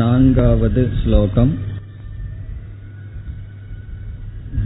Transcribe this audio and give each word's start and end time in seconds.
नाङ्गावद् 0.00 0.78
श्लोकम् 1.00 1.50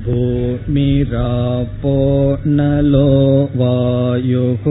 भूमिरापो 0.05 1.95
नलो 2.59 3.11
वायुः 3.61 4.65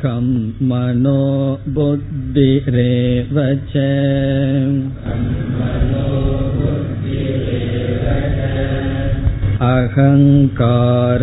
खं 0.00 0.26
मनो 0.70 1.22
बुद्धिरेव 1.78 3.40
च 3.72 3.86
अहङ्कार 9.66 11.22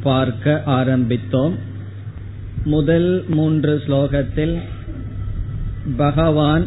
பார்க்க 0.04 0.62
ஆரம்பித்தோம் 0.66 1.55
முதல் 2.64 3.26
மூன்று 3.30 3.82
ஸ்லோகத்தில் 3.88 4.55
பகவான் 5.98 6.66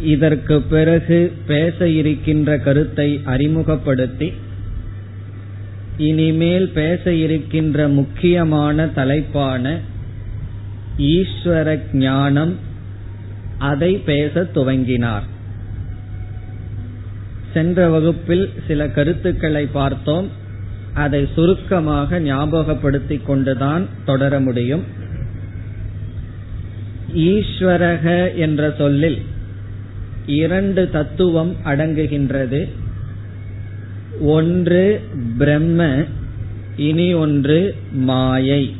இதற்கு 0.00 0.62
பிறகு 0.62 1.32
பேச 1.46 1.88
இருக்கின்ற 1.88 2.58
கருத்தை 2.58 3.20
அறிமுகப்படுத்தி 3.24 4.32
இனிமேல் 5.96 6.70
பேச 6.70 7.12
இருக்கின்ற 7.14 7.88
முக்கியமான 7.88 8.86
தலைப்பான 8.86 9.78
ஈஸ்வர 10.98 11.80
ஞானம் 11.92 12.56
அதை 13.58 13.96
பேச 13.96 14.48
துவங்கினார். 14.54 15.22
சென்ற 17.52 17.88
வகுப்பில் 17.88 18.52
சில 18.66 18.88
கருத்துக்களை 18.88 19.66
பார்த்தோம். 19.66 20.28
அதை 20.94 21.28
சுருக்கமாக 21.34 22.20
ஞாபகப்படுத்திக் 22.20 23.26
கொண்டுதான் 23.26 23.88
தொடர 24.04 24.40
முடியும். 24.40 24.82
ஈஸ்வரக 27.16 28.34
என்ற 28.34 28.74
சொல்லில் 28.78 29.18
இரண்டு 30.28 30.90
தத்துவம் 30.90 31.56
அடங்குகின்றது. 31.64 32.68
ஒன்று 34.20 35.00
பிரம்ம 35.38 36.04
இனி 36.76 37.14
ஒன்று 37.14 37.74
மாயை. 37.92 38.74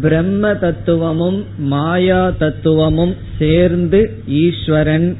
பிரம்ம 0.00 0.54
தத்துவமும் 0.54 1.44
மாயா 1.58 2.30
தத்துவமும் 2.30 3.14
சேர்ந்து 3.38 4.10
ஈஸ்வரன் 4.26 5.16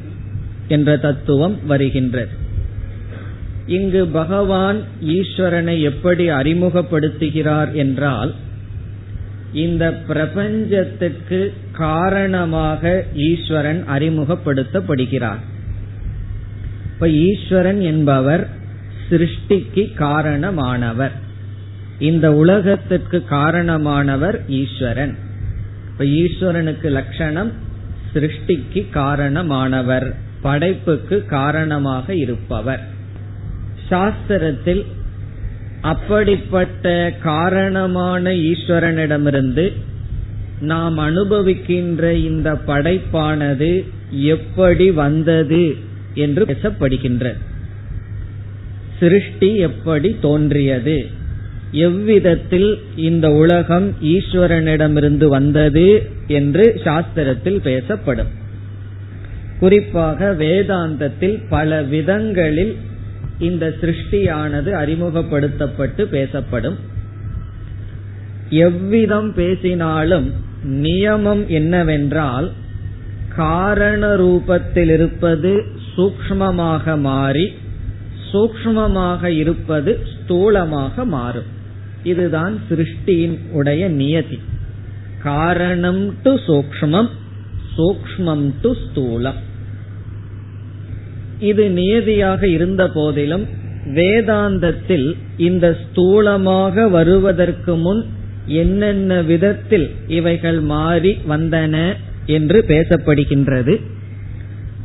என்ற 0.68 0.96
தத்துவம் 0.96 1.66
வருகின்றது. 1.66 2.40
இங்கு 3.66 4.06
பகவான் 4.06 4.80
ஈஸ்வரனை 5.02 5.80
எப்படி 5.80 6.28
அறிமுகப்படுத்துகிறார் 6.28 7.72
என்றால் 7.72 8.34
இந்த 9.52 9.92
பிரபஞ்சத்துக்கு 9.92 11.52
காரணமாக 11.72 13.04
ஈஸ்வரன் 13.14 13.84
அறிமுகப்படுத்தப்படுகிறார். 13.88 15.42
இப்ப 16.92 17.08
ஈஸ்வரன் 17.08 17.80
என்பவர் 17.80 18.48
சிருஷ்டிக்கு 19.10 19.84
காரணமானவர். 19.98 21.10
இந்த 21.98 22.32
உலகத்திற்கு 22.32 23.24
காரணமானவர் 23.30 24.48
ஈஸ்வரன். 24.48 25.16
இப்ப 25.92 26.04
ஈஸ்வரனுக்கு 26.04 26.90
லட்சணம் 26.90 27.52
சிருஷ்டிக்கு 28.14 28.86
காரணமானவர் 28.94 30.14
படைப்புக்கு 30.42 31.26
காரணமாக 31.26 32.14
இருப்பவர். 32.14 32.80
சாஸ்திரத்தில் 33.90 34.84
அப்படிப்பட்ட 35.80 37.14
காரணமான 37.22 38.30
ஈஸ்வரனிடமிருந்து 38.30 39.72
நாம் 40.62 40.98
அனுபவிக்கின்ற 40.98 42.12
இந்த 42.12 42.52
படைப்பானது 42.52 43.84
எப்படி 44.10 44.90
வந்தது 44.90 45.76
என்று 46.14 46.44
பேசப்படுகின்ற. 46.44 47.32
சிருஷ்டி 49.00 49.56
எப்படி 49.56 50.16
தோன்றியது. 50.20 51.06
எவ்விதத்தில் 51.72 52.78
இந்த 52.96 53.30
உலகம் 53.30 53.94
ஈஸ்வரனிடமிருந்து 54.02 55.26
வந்தது 55.26 56.10
என்று 56.26 56.80
சாஸ்திரத்தில் 56.84 57.60
பேசப்படும். 57.60 58.30
குறிப்பாக 59.58 60.34
வேதாந்தத்தில் 60.38 61.42
பல 61.48 61.82
விதங்களில் 61.82 62.76
இந்த 63.38 63.74
சிருஷ்டியானது 63.80 64.70
அறிமுகப்படுத்தப்பட்டு 64.70 66.06
பேசப்படும். 66.06 66.78
எவ்விதம் 68.50 69.34
பேசினாலும் 69.34 70.50
நியமம் 70.64 71.46
என்னவென்றால் 71.46 72.52
காரண 73.36 74.16
ரூபத்தில் 74.16 74.90
இருப்பது 74.90 75.64
சூக்மமாக 75.96 77.00
மாறி 77.00 77.52
சூக்மமாக 78.32 79.24
இருப்பது 79.24 79.98
ஸ்தூலமாக 80.12 81.04
மாறும். 81.04 81.44
இதுதான் 82.02 82.60
சிருஷ்டியின் 82.68 83.38
உடைய 83.52 83.88
நியதி. 83.88 84.38
காரணம் 85.22 86.14
டு 86.22 86.34
சூக்மம் 86.46 87.08
சூக்மம் 87.78 88.52
டு 88.62 88.72
ஸ்தூலம். 88.72 89.34
இது 91.40 91.68
நியதியாக 91.68 92.46
இருந்த 92.46 92.88
போதிலும் 92.88 93.46
வேதாந்தத்தில் 93.86 95.14
இந்த 95.36 95.78
ஸ்தூலமாக 95.82 96.90
வருவதற்கு 96.90 97.74
முன் 97.74 98.06
என்னென்ன 98.46 99.22
விதத்தில் 99.22 99.90
இவைகள் 100.06 100.60
மாறி 100.60 101.18
வந்தன 101.28 101.94
என்று 102.26 102.64
பேசப்படுகின்றது. 102.68 103.80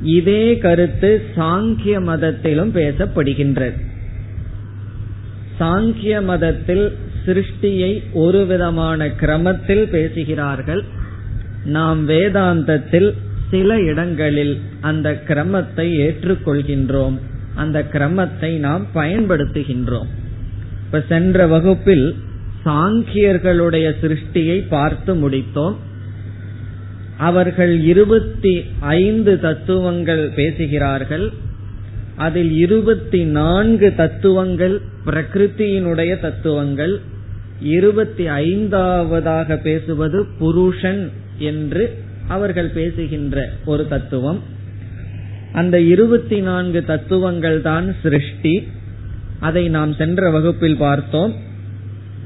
இதே 0.02 0.58
கருத்து 0.58 1.24
சாங்கிய 1.36 2.02
மதத்திலும் 2.02 2.76
பேசப்படுகின்றது. 2.76 3.74
சாங்கிய 5.60 6.24
மதத்தில் 6.24 6.98
சிருஷ்டியை 7.26 8.04
ஒரு 8.14 8.46
விதமான 8.46 9.08
கிரமத்தில் 9.08 9.84
பேசுகிறார்கள். 9.84 10.84
நாம் 11.66 12.10
வேதாந்தத்தில் 12.10 13.14
சில 13.52 13.80
இடங்களில் 13.80 14.60
அந்த 14.82 15.22
கிரமத்தை 15.28 16.16
ஏற்றுக்கொள்கின்றோம். 16.16 17.18
அந்த 17.56 17.86
கிரமத்தை 17.92 18.58
நாம் 18.58 18.88
பயன்படுத்துகின்றோம். 18.96 20.08
இப்ப 20.86 21.04
சென்ற 21.08 21.48
வகுப்பில் 21.48 22.16
சாங்கியர்களுடைய 22.68 23.92
சிருஷ்டியை 24.02 24.66
பார்த்து 24.70 25.30
முடித்தோம். 25.30 25.76
அவர்கள் 27.18 27.82
இருபத்தி 27.82 28.66
ஐந்து 28.80 29.40
தத்துவங்கள் 29.40 30.32
பேசுகிறார்கள். 30.36 31.32
அதில் 32.16 32.52
இருபத்தி 32.58 33.24
நான்கு 33.24 33.94
தத்துவங்கள் 33.96 34.82
பிரகிருத்தியினுடைய 35.06 36.20
தத்துவங்கள். 36.20 37.02
இருபத்தி 37.62 38.28
ஐந்தாவதாக 38.28 39.58
பேசுவது 39.58 40.26
புருஷன் 40.40 41.12
என்று 41.38 41.98
அவர்கள் 42.28 42.70
பேசுகின்ற 42.70 43.50
ஒரு 43.66 43.88
தத்துவம். 43.88 44.40
அந்த 45.54 45.80
இருபத்தி 45.80 46.40
நான்கு 46.40 46.84
தத்துவங்கள் 46.84 47.62
தான் 47.62 47.96
சிருஷ்டி. 48.04 48.68
அதை 49.40 49.70
நாம் 49.70 49.94
சென்ற 49.94 50.30
வகுப்பில் 50.30 50.78
பார்த்தோம். 50.78 51.34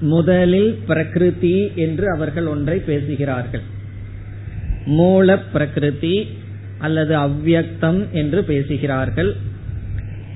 முதலில் 0.01 0.79
பிரகிருதி 0.87 1.71
என்று 1.75 2.11
அவர்கள் 2.15 2.45
ஒன்றை 2.45 2.79
பேசுகிறார்கள். 2.79 3.61
மூல 4.85 5.39
பிரகிருதி 5.39 6.27
அல்லது 6.77 7.17
அவ்வியக்தம் 7.17 8.09
என்று 8.11 8.43
பேசுகிறார்கள். 8.43 9.35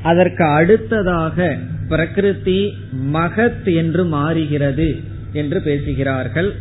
அதற்கு 0.03 0.43
அடுத்ததாக 0.43 1.57
பிரகிருதி 1.87 2.73
மகத் 3.13 3.75
என்று 3.75 4.05
மாறுகிறது 4.05 4.95
என்று 5.33 5.61
பேசுகிறார்கள். 5.61 6.53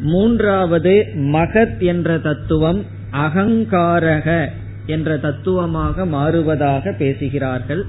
மூன்றாவது 0.00 1.06
மகத் 1.14 1.78
என்ற 1.78 2.18
தத்துவம் 2.18 2.84
அகங்காரக 3.12 4.48
என்ற 4.86 5.16
தத்துவமாக 5.16 6.06
மாறுவதாக 6.06 6.96
பேசுகிறார்கள். 6.96 7.84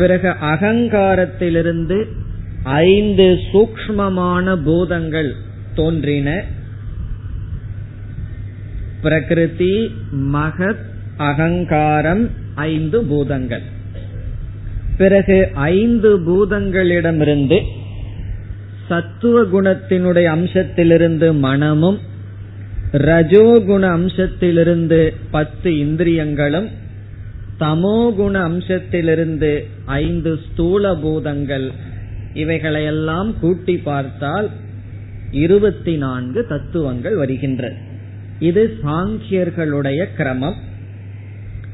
பிறகு 0.00 0.28
அகங்காரத்திலிருந்து 0.28 1.98
ஐந்து 2.62 3.38
சூக்மமான 3.52 4.56
பூதங்கள் 4.64 5.30
தோன்றின. 5.74 6.28
பிரகிருதி 9.02 9.74
மகத் 10.34 10.84
அகங்காரம் 11.16 12.24
ஐந்து 12.54 13.02
பூதங்கள். 13.02 13.62
பிறகு 14.96 15.50
ஐந்து 15.54 16.10
பூதங்களிடமிருந்து 16.18 17.58
சத்துவ 18.88 19.42
குணத்தினுடைய 19.42 20.28
அம்சத்திலிருந்து 20.36 21.38
மனமும் 21.38 21.98
ரஜோகுண 22.92 23.84
அம்சத்திலிருந்து 23.96 25.14
பத்து 25.30 25.78
இந்திரியங்களும் 25.78 26.68
தமோகுண 27.60 28.34
அம்சத்திலிருந்து 28.48 29.50
ஐந்து 29.84 30.38
ஸ்தூல 30.46 30.94
பூதங்கள். 30.94 31.72
இவைகளையெல்லாம் 32.34 33.30
கூட்டி 33.40 33.76
பார்த்தால் 33.76 34.50
இருபத்தி 35.30 35.96
நான்கு 35.96 36.46
தத்துவங்கள் 36.46 37.16
வருகின்றது 37.16 37.76
இது 38.38 38.62
சாங்கியர்களுடைய 38.84 40.06
கிரமம். 40.16 40.58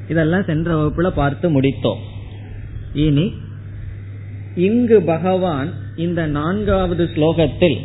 இதெல்லாம் 0.08 0.44
சென்ற 0.44 0.74
வகுப்புல 0.74 1.08
பார்த்து 1.14 1.46
முடித்தோம். 1.60 2.02
இனி 2.94 3.32
இங்கு 4.54 5.02
பகவான் 5.02 5.70
இந்த 5.96 6.26
நான்காவது 6.26 7.04
ஸ்லோகத்தில் 7.04 7.78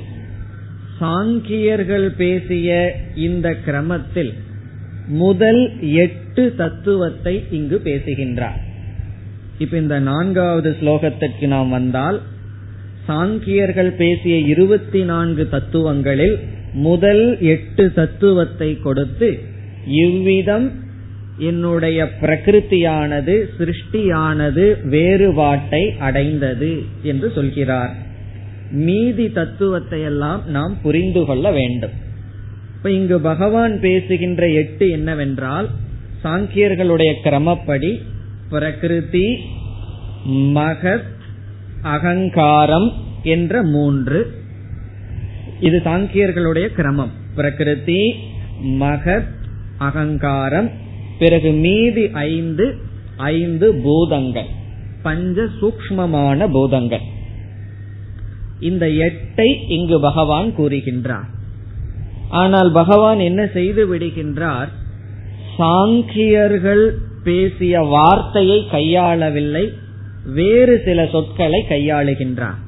சாங்கியர்கள் 1.00 2.08
பேசிய 2.16 2.70
இந்த 3.16 3.48
கிரமத்தில் 3.66 4.34
முதல் 5.12 5.80
எட்டு 5.82 6.54
தத்துவத்தை 6.56 7.44
இங்கு 7.52 7.78
பேசுகின்றார். 7.78 8.60
இப்ப 9.58 9.78
இந்த 9.78 10.00
நான்காவது 10.00 10.76
ஸ்லோகத்திற்கு 10.82 11.48
நாம் 11.48 11.70
வந்தால் 11.70 12.22
சாங்கியர்கள் 13.08 13.96
பேசிய 13.96 14.38
இருபத்தி 14.38 15.04
நான்கு 15.04 15.48
தத்துவங்களில் 15.52 16.40
முதல் 16.74 17.40
எட்டு 17.40 17.94
தத்துவத்தை 17.94 18.80
கொடுத்து 18.80 19.40
இவ்விதம் 19.86 20.72
என்னுடைய 21.38 22.10
பிரகிருத்தியானது 22.22 23.36
சிருஷ்டியானது 23.58 24.88
வேறுபாட்டை 24.90 25.98
அடைந்தது 25.98 26.84
என்று 27.04 27.32
சொல்கிறார். 27.36 27.94
மீதி 28.72 29.32
தத்துவத்தை 29.32 30.02
எல்லாம் 30.02 30.42
நாம் 30.48 30.78
புரிந்து 30.82 31.26
கொள்ள 31.26 31.52
வேண்டும். 31.52 32.10
இப்ப 32.82 32.94
இங்கு 32.94 33.20
பகவான் 33.20 33.80
பேசுகின்ற 33.80 34.50
எட்டு 34.50 34.90
என்னவென்றால் 34.90 35.70
சாங்கியர்களுடைய 36.24 37.14
கிரமப்படி 37.24 38.02
பிரகிருதி 38.50 39.38
மகத் 40.30 41.04
அகங்காரம் 41.82 42.94
என்ற 43.24 43.64
மூன்று. 43.64 44.34
இது 45.60 45.82
சாங்கியர்களுடைய 45.86 46.68
கிரமம். 46.68 47.12
பிரகிருதி 47.36 48.14
மகத் 48.66 49.28
அகங்காரம் 49.78 50.70
பிறகு 51.20 51.52
மீதி 51.52 52.10
ஐந்து 52.12 52.78
ஐந்து 53.18 53.74
பூதங்கள். 53.74 54.48
பஞ்ச 55.02 55.48
சூக்மமான 55.62 56.48
பூதங்கள். 56.52 57.06
இந்த 58.60 58.86
எட்டை 58.86 59.56
இங்கு 59.68 60.00
பகவான் 60.00 60.58
கூறுகின்றார். 60.58 61.40
ஆனால் 62.32 62.72
பகவான் 62.72 63.20
என்ன 63.20 63.46
செய்து 63.46 63.96
விடுகின்றார்? 63.96 64.70
சாங்கியர்கள் 65.58 66.90
பேசிய 67.24 67.82
வார்த்தையை 67.82 68.68
கையாளவில்லை 68.72 69.70
வேறு 70.24 70.82
சில 70.86 71.06
சொற்களை 71.06 71.66
கையாளுகின்றார். 71.70 72.60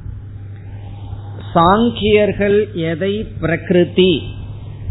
சாங்கியர்கள் 1.53 2.57
எதை 2.73 3.13
பிரகிருதி 3.39 4.21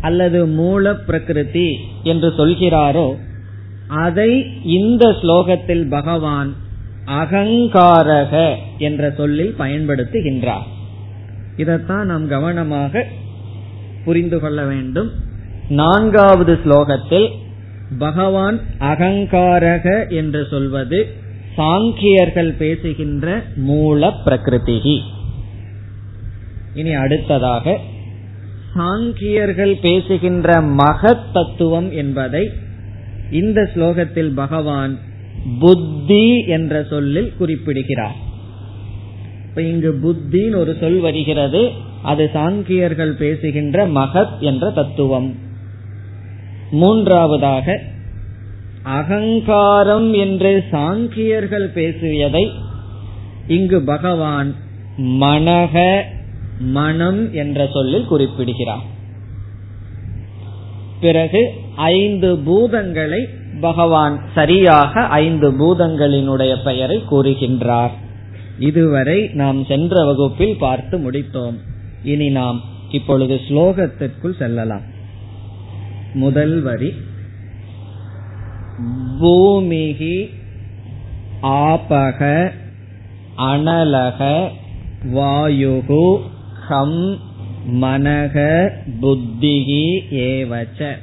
அல்லது 0.01 0.47
மூல 0.47 0.95
பிரகிருதி 0.95 1.79
என்று 2.03 2.29
சொல்கிறாரோ 2.39 3.15
அதை 3.87 4.31
இந்த 4.65 5.07
ஸ்லோகத்தில் 5.23 5.89
பகவான் 5.89 6.55
அகங்காரக 7.07 8.55
என்ற 8.79 9.11
சொல்லில் 9.17 9.55
பயன்படுத்துகின்றார். 9.59 10.67
இதைத்தான் 11.57 12.07
நாம் 12.07 12.29
கவனமாக 12.29 13.07
புரிந்து 14.05 14.41
கொள்ள 14.41 14.65
வேண்டும். 14.65 15.11
நான்காவது 15.69 16.59
ஸ்லோகத்தில் 16.65 17.29
பகவான் 17.99 18.61
அகங்காரக 18.79 20.09
என்று 20.09 20.47
சொல்வது 20.51 21.07
சாங்கியர்கள் 21.57 22.57
பேசுகின்ற 22.57 23.43
மூல 23.57 24.13
பிரகிருதி 24.25 25.03
இனி 26.75 26.93
அடுத்ததாக 26.93 27.79
சாங்கியர்கள் 28.77 29.81
பேசுகின்ற 29.81 30.61
மகத் 30.61 31.33
தத்துவம் 31.33 31.93
என்பதை 31.93 32.51
இந்த 33.31 33.71
ஸ்லோகத்தில் 33.75 34.35
பகவான் 34.35 34.99
புத்தி 35.61 36.45
என்ற 36.47 36.87
சொல்லில் 36.91 37.33
குறிப்பிடுகிறார். 37.37 38.15
இங்கு 39.55 39.99
புத்தின்னு 40.03 40.57
ஒரு 40.57 40.77
சொல் 40.81 41.01
வருகிறது. 41.01 41.91
அது 42.03 42.31
சாங்கியர்கள் 42.35 43.11
பேசுகின்ற 43.11 43.87
மகத் 43.87 44.39
என்ற 44.41 44.71
தத்துவம். 44.71 45.35
மூன்றாவதாக 46.71 47.81
அகங்காரம் 48.83 50.13
என்று 50.13 50.65
சாங்கியர்கள் 50.71 51.73
பேசியதை 51.73 52.51
இங்கு 53.49 53.81
பகவான் 53.81 54.55
மனக 54.99 56.03
மனம் 56.59 57.33
என்ற 57.33 57.69
சொல்லில் 57.73 58.05
குறிப்பிடுகிறார். 58.05 58.91
பிறகு 61.01 61.51
ஐந்து 61.77 62.37
பூதங்களை 62.37 63.25
பகவான் 63.61 64.21
சரியாக 64.35 65.01
ஐந்து 65.01 65.53
பூதங்களினுடைய 65.53 66.63
பெயரை 66.65 67.03
கூறுகின்றார். 67.11 67.91
இதுவரை 68.59 69.31
நாம் 69.33 69.65
சென்ற 69.65 70.05
வகுப்பில் 70.05 70.57
பார்த்து 70.59 70.99
முடித்தோம். 70.99 71.59
இனி 72.05 72.29
நாம் 72.29 72.61
இப்பொழுது 72.91 73.41
ஸ்லோகத்திற்குள் 73.49 74.37
செல்லலாம். 74.39 74.83
முதல் 76.15 76.63
வரி 76.63 76.93
பூமிகி 79.21 80.29
ஆபக 81.43 82.51
அனலக 83.37 84.49
வாயுகு 85.15 86.21
ஹம் 86.69 87.19
மனக 87.73 88.69
புத்திகி 89.01 90.03
ஏவச்ச. 90.11 90.97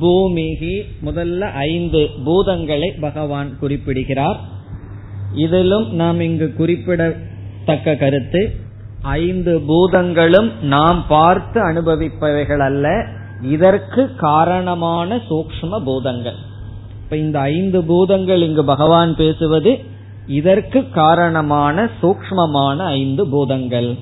பூமிகி 0.00 0.84
முதல்ல 1.04 1.38
ஐந்து 1.38 2.08
பூதங்களை 2.26 3.00
பகவான் 3.00 3.58
குறிப்பிடுகிறார். 3.58 4.40
இதிலும் 5.34 5.94
நாம் 5.94 6.20
இங்கு 6.20 6.52
குறிப்பிடத்தக்க 6.52 7.94
கருத்து 7.94 8.61
ஐந்து 9.02 9.60
பூதங்களும் 9.66 10.52
நாம் 10.62 11.04
பார்த்து 11.08 11.60
அனுபவிப்பவைகள் 11.60 12.58
அல்ல 12.58 13.06
இதற்கு 13.40 14.14
காரணமான 14.14 15.16
சூக்ம 15.16 15.84
பூதங்கள். 15.84 16.36
இப்ப 17.02 17.16
இந்த 17.16 17.40
ஐந்து 17.40 17.84
பூதங்கள் 17.84 18.42
இங்கு 18.42 18.64
பகவான் 18.64 19.16
பேசுவது 19.16 19.78
இதற்கு 20.26 20.90
காரணமான 20.90 21.88
சூக்மமான 22.02 22.76
ஐந்து 22.76 23.26
பூதங்கள். 23.28 23.96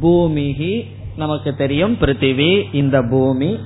பூமிகி 0.00 0.84
நமக்கு 1.16 1.54
தெரியும் 1.54 1.96
பிருத்திவி 2.00 2.74
இந்த 2.74 3.02
பூமி. 3.10 3.58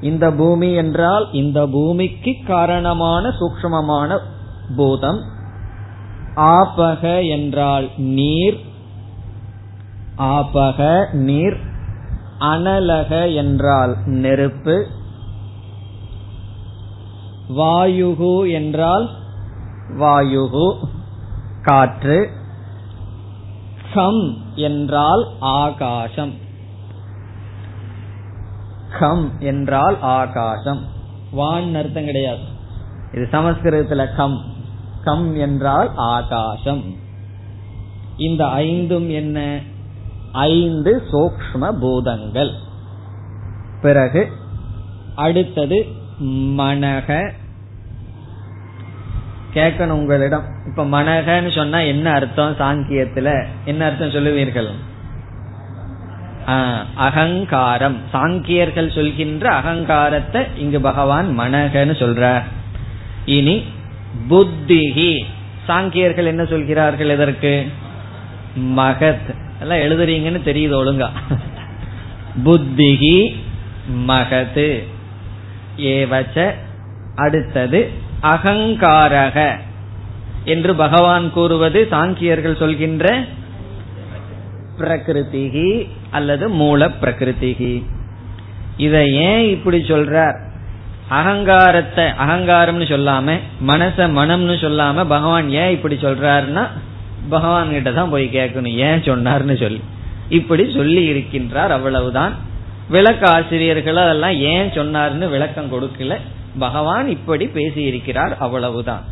இந்த 0.00 0.30
பூமி 0.30 0.72
என்றால் 0.72 1.28
இந்த 1.32 1.66
பூமிக்கு 1.66 2.34
காரணமான 2.46 3.28
சூக்மமான 3.28 4.18
பூதம். 4.76 5.20
ஆபக 6.36 7.28
என்றால் 7.28 7.88
நீர் 7.96 8.70
ஆபக 10.18 11.12
நீர் 11.12 11.56
அனலக 12.38 13.34
என்றால் 13.34 13.96
நெருப்பு 14.04 14.86
வாயுகு 17.48 18.52
என்றால் 18.52 19.10
வாயுகு 19.88 20.74
காற்று 21.62 22.30
கம் 23.94 24.36
என்றால் 24.54 25.28
ஆகாசம். 25.40 26.32
கம் 28.98 29.30
என்றால் 29.38 30.00
ஆகாசம். 30.00 30.80
வான் 31.30 31.74
அர்த்தம் 31.74 32.04
கிடையாது. 32.04 32.40
இது 33.12 33.28
சமஸ்கிருதத்துல 33.32 34.16
கம். 34.16 34.40
கம் 35.04 35.36
என்றால் 35.36 35.90
ஆகாசம். 35.96 36.82
இந்த 38.16 38.46
ஐந்தும் 38.46 39.10
என்ன? 39.10 39.60
ஐந்து 40.32 41.02
சூக்ம 41.12 41.72
பூதங்கள். 41.80 42.50
பிறகு 43.82 44.32
அடுத்தது 45.14 45.86
மனக. 46.58 47.30
கேட்கணும் 49.54 49.90
உங்களிடம். 49.90 50.44
இப்ப 50.66 50.84
மனகன்னு 50.84 51.54
சொன்னா 51.54 51.78
என்ன 51.78 52.12
அர்த்தம் 52.12 52.56
சாங்கியத்துல? 52.56 53.46
என்ன 53.64 53.84
அர்த்தம் 53.84 54.10
சொல்லுவீர்கள்? 54.10 54.70
அகங்காரம். 56.94 57.96
சாங்கியர்கள் 58.12 58.94
சொல்கின்ற 58.94 59.50
அகங்காரத்தை 59.50 60.42
இங்கு 60.56 60.80
பகவான் 60.80 61.38
மனகன்னு 61.38 61.94
சொல்றார். 62.02 62.42
இனி 63.24 63.62
புத்திகி 64.28 65.24
சாங்கியர்கள் 65.68 66.24
என்ன 66.24 66.44
சொல்கிறார்கள் 66.44 67.10
இதற்கு? 67.10 67.66
மகத். 68.58 69.40
எல்லாம் 69.62 69.78
எழுதுறீங்கன்னு 69.78 70.40
தெரியுது 70.48 70.74
ஒழுங்கா. 70.80 71.08
புத்திகி 72.44 73.36
மகது. 74.08 74.86
ஏவச்ச 75.76 76.54
அடுத்தது 77.14 77.90
அகங்காரக. 78.22 79.50
என்று 80.44 80.74
பகவான் 80.74 81.32
கூறுவது 81.32 81.88
சாங்கியர்கள் 81.90 82.58
சொல்கின்ற 82.58 83.24
பிரகிருதிகி 84.78 85.88
அல்லது 86.10 86.48
மூல 86.48 86.88
பிரகிருதிகி 86.88 87.84
இதை 88.76 89.12
ஏன் 89.12 89.48
இப்படி 89.48 89.78
சொல்றார்? 89.78 90.38
அகங்காரத்தை 91.08 92.04
அகங்காரம்னு 92.04 92.86
சொல்லாம 92.92 93.40
மனச 93.66 94.08
மனம்னு 94.18 94.56
சொல்லாம 94.64 94.94
பகவான் 94.94 95.50
ஏன் 95.50 95.70
இப்படி 95.70 95.94
சொல்றாருன்னா 95.94 96.68
பகவான் 97.28 97.70
கிட்ட 97.70 97.92
தான் 97.92 98.10
போய் 98.10 98.30
கேட்கணும். 98.32 98.74
ஏன் 98.74 99.00
சொன்னார்னு 99.00 99.60
சொல்லி. 99.60 99.80
இப்படி 100.28 100.72
சொல்லி 100.74 101.12
இருக்கின்றார் 101.12 101.68
அவ்வளவுதான். 101.68 102.34
விளக்க 102.88 103.28
ஆசிரியர்கள் 103.28 103.96
அதெல்லாம் 103.96 104.32
ஏன் 104.32 104.68
சொன்னார்னு 104.68 105.28
விளக்கம் 105.28 105.72
கொடுக்கல. 105.72 106.16
பகவான் 106.58 107.08
இப்படி 107.08 107.46
பேசி 107.46 107.82
இருக்கிறார் 107.82 108.36
அவ்வளவுதான். 108.38 109.04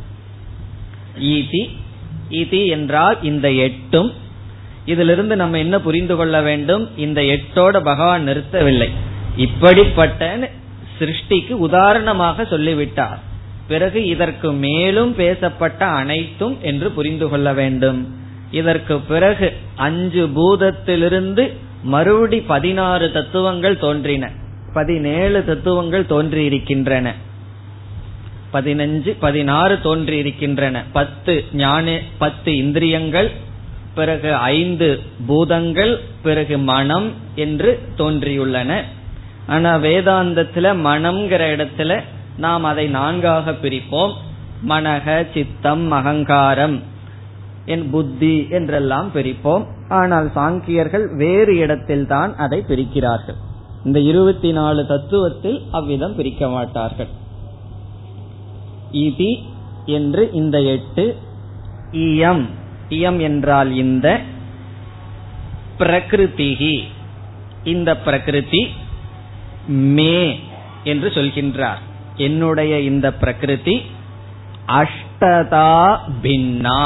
ஈதி 1.21 1.71
ஈதி 2.31 2.67
என்றால் 2.67 3.23
இந்த 3.23 3.53
எட்டும். 3.53 4.13
இதிலிருந்து 4.85 5.37
நம்ம 5.37 5.59
என்ன 5.59 5.81
புரிந்து 5.81 6.17
கொள்ள 6.17 6.41
வேண்டும்? 6.41 6.89
இந்த 6.97 7.21
எட்டோட 7.21 7.81
பகவான் 7.81 8.29
நிறுத்தவில்லை. 8.29 8.91
இப்படிப்பட்ட 9.37 10.51
சிருஷ்டிக்கு 10.99 11.51
உதாரணமாக 11.51 12.45
சொல்லிவிட்டார். 12.45 13.29
பிறகு 13.71 13.99
இதற்கு 14.07 14.53
மேலும் 14.53 15.15
பேசப்பட்ட 15.15 15.87
அனைத்தும் 15.87 16.57
என்று 16.61 16.89
புரிந்து 16.91 17.29
கொள்ள 17.29 17.53
வேண்டும். 17.53 17.99
இதற்கு 18.51 18.95
பிறகு 19.01 19.49
அஞ்சு 19.77 20.25
பூதத்திலிருந்து 20.37 21.45
மறுபடி 21.83 22.39
பதினாறு 22.53 23.13
தத்துவங்கள் 23.13 23.79
தோன்றின. 23.79 24.31
பதினேழு 24.75 25.45
தத்துவங்கள் 25.45 26.05
தோன்றியிருக்கின்றன. 26.05 27.15
பதினஞ்சு 28.53 29.17
பதினாறு 29.21 29.75
தோன்றியிருக்கின்றன. 29.85 30.85
பத்து 30.93 31.45
ஞான 31.53 31.99
பத்து 32.19 32.57
இந்திரியங்கள் 32.57 33.31
பிறகு 33.95 34.35
ஐந்து 34.35 34.89
பூதங்கள் 35.27 35.95
பிறகு 36.23 36.59
மனம் 36.59 37.11
என்று 37.35 37.71
தோன்றியுள்ளன. 37.99 38.73
ஆனா 39.47 39.71
வேதாந்தத்துல 39.77 40.67
மனம்ங்கிற 40.89 41.45
இடத்துல 41.55 41.93
நாம் 42.37 42.65
அதை 42.65 42.89
நான்காக 42.89 43.53
பிரிப்போம். 43.53 44.13
மனக 44.69 45.27
சித்தம் 45.35 45.91
அகங்காரம் 45.91 46.83
என் 47.65 47.91
புத்தி 47.91 48.47
என்றெல்லாம் 48.51 49.11
பிரிப்போம். 49.15 49.65
ஆனால் 49.89 50.31
சாங்கியர்கள் 50.35 51.17
வேறு 51.17 51.57
இடத்தில் 51.57 52.07
தான் 52.07 52.37
அதை 52.37 52.65
பிரிக்கிறார்கள். 52.69 53.39
இந்த 53.85 54.01
இருபத்தி 54.01 54.53
நாலு 54.53 54.83
தத்துவத்தில் 54.83 55.59
அவ்விதம் 55.71 56.15
பிரிக்க 56.15 56.49
மாட்டார்கள். 56.49 57.09
இதி 58.93 59.33
என்று 59.87 60.31
இந்த 60.33 60.63
எட்டு 60.63 61.17
இயம். 61.93 62.47
இயம் 62.89 63.21
என்றால் 63.21 63.73
இந்த 63.73 64.21
பிரகிருதிகி 65.79 66.83
இந்த 67.65 67.97
பிரகிருதி 67.97 68.69
மே 69.67 70.39
என்று 70.85 71.09
சொல்கின்றார். 71.09 71.81
என்னுடைய 72.21 72.81
இந்த 72.81 73.07
பிரகிருதி 73.13 73.77
அஷ்டதா 74.81 75.73
பின்னா. 76.23 76.85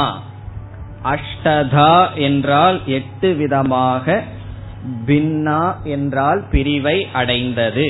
அஷ்டதா 1.03 1.93
என்றால் 2.13 2.77
எட்டு 2.85 3.33
விதமாக 3.33 4.23
பின்னா 5.05 5.61
என்றால் 5.83 6.41
பிரிவை 6.51 6.97
அடைந்தது. 7.13 7.87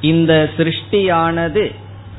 இந்த 0.00 0.48
சிருஷ்டியானது 0.56 1.64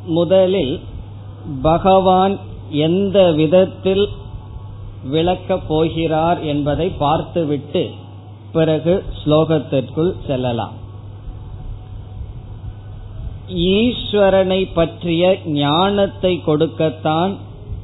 முதலில் 0.07 0.79
பகவான் 1.61 2.39
எந்த 2.69 3.31
விதத்தில் 3.31 4.07
விளக்கப் 5.03 5.67
போகிறார் 5.67 6.43
என்பதை 6.43 6.89
பார்த்துவிட்டு 6.89 7.89
பிறகு 8.51 9.03
ஸ்லோகத்திற்குள் 9.25 10.13
செல்லலாம். 10.27 10.73
ஈஸ்வரனை 13.49 14.67
பற்றிய 14.73 15.37
ஞானத்தை 15.45 16.41
கொடுக்கத்தான் 16.47 17.35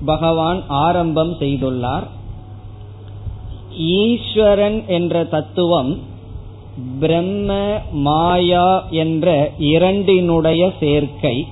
பகவான் 0.06 0.64
ஆரம்பம் 0.68 1.34
செய்துள்ளார். 1.40 2.08
ஈஸ்வரன் 3.76 4.88
என்ற 4.88 5.24
தத்துவம் 5.26 6.00
பிரம்ம 7.00 7.78
மாயா 7.92 8.86
என்ற 8.90 9.52
இரண்டினுடைய 9.58 10.74
சேர்க்கை. 10.80 11.48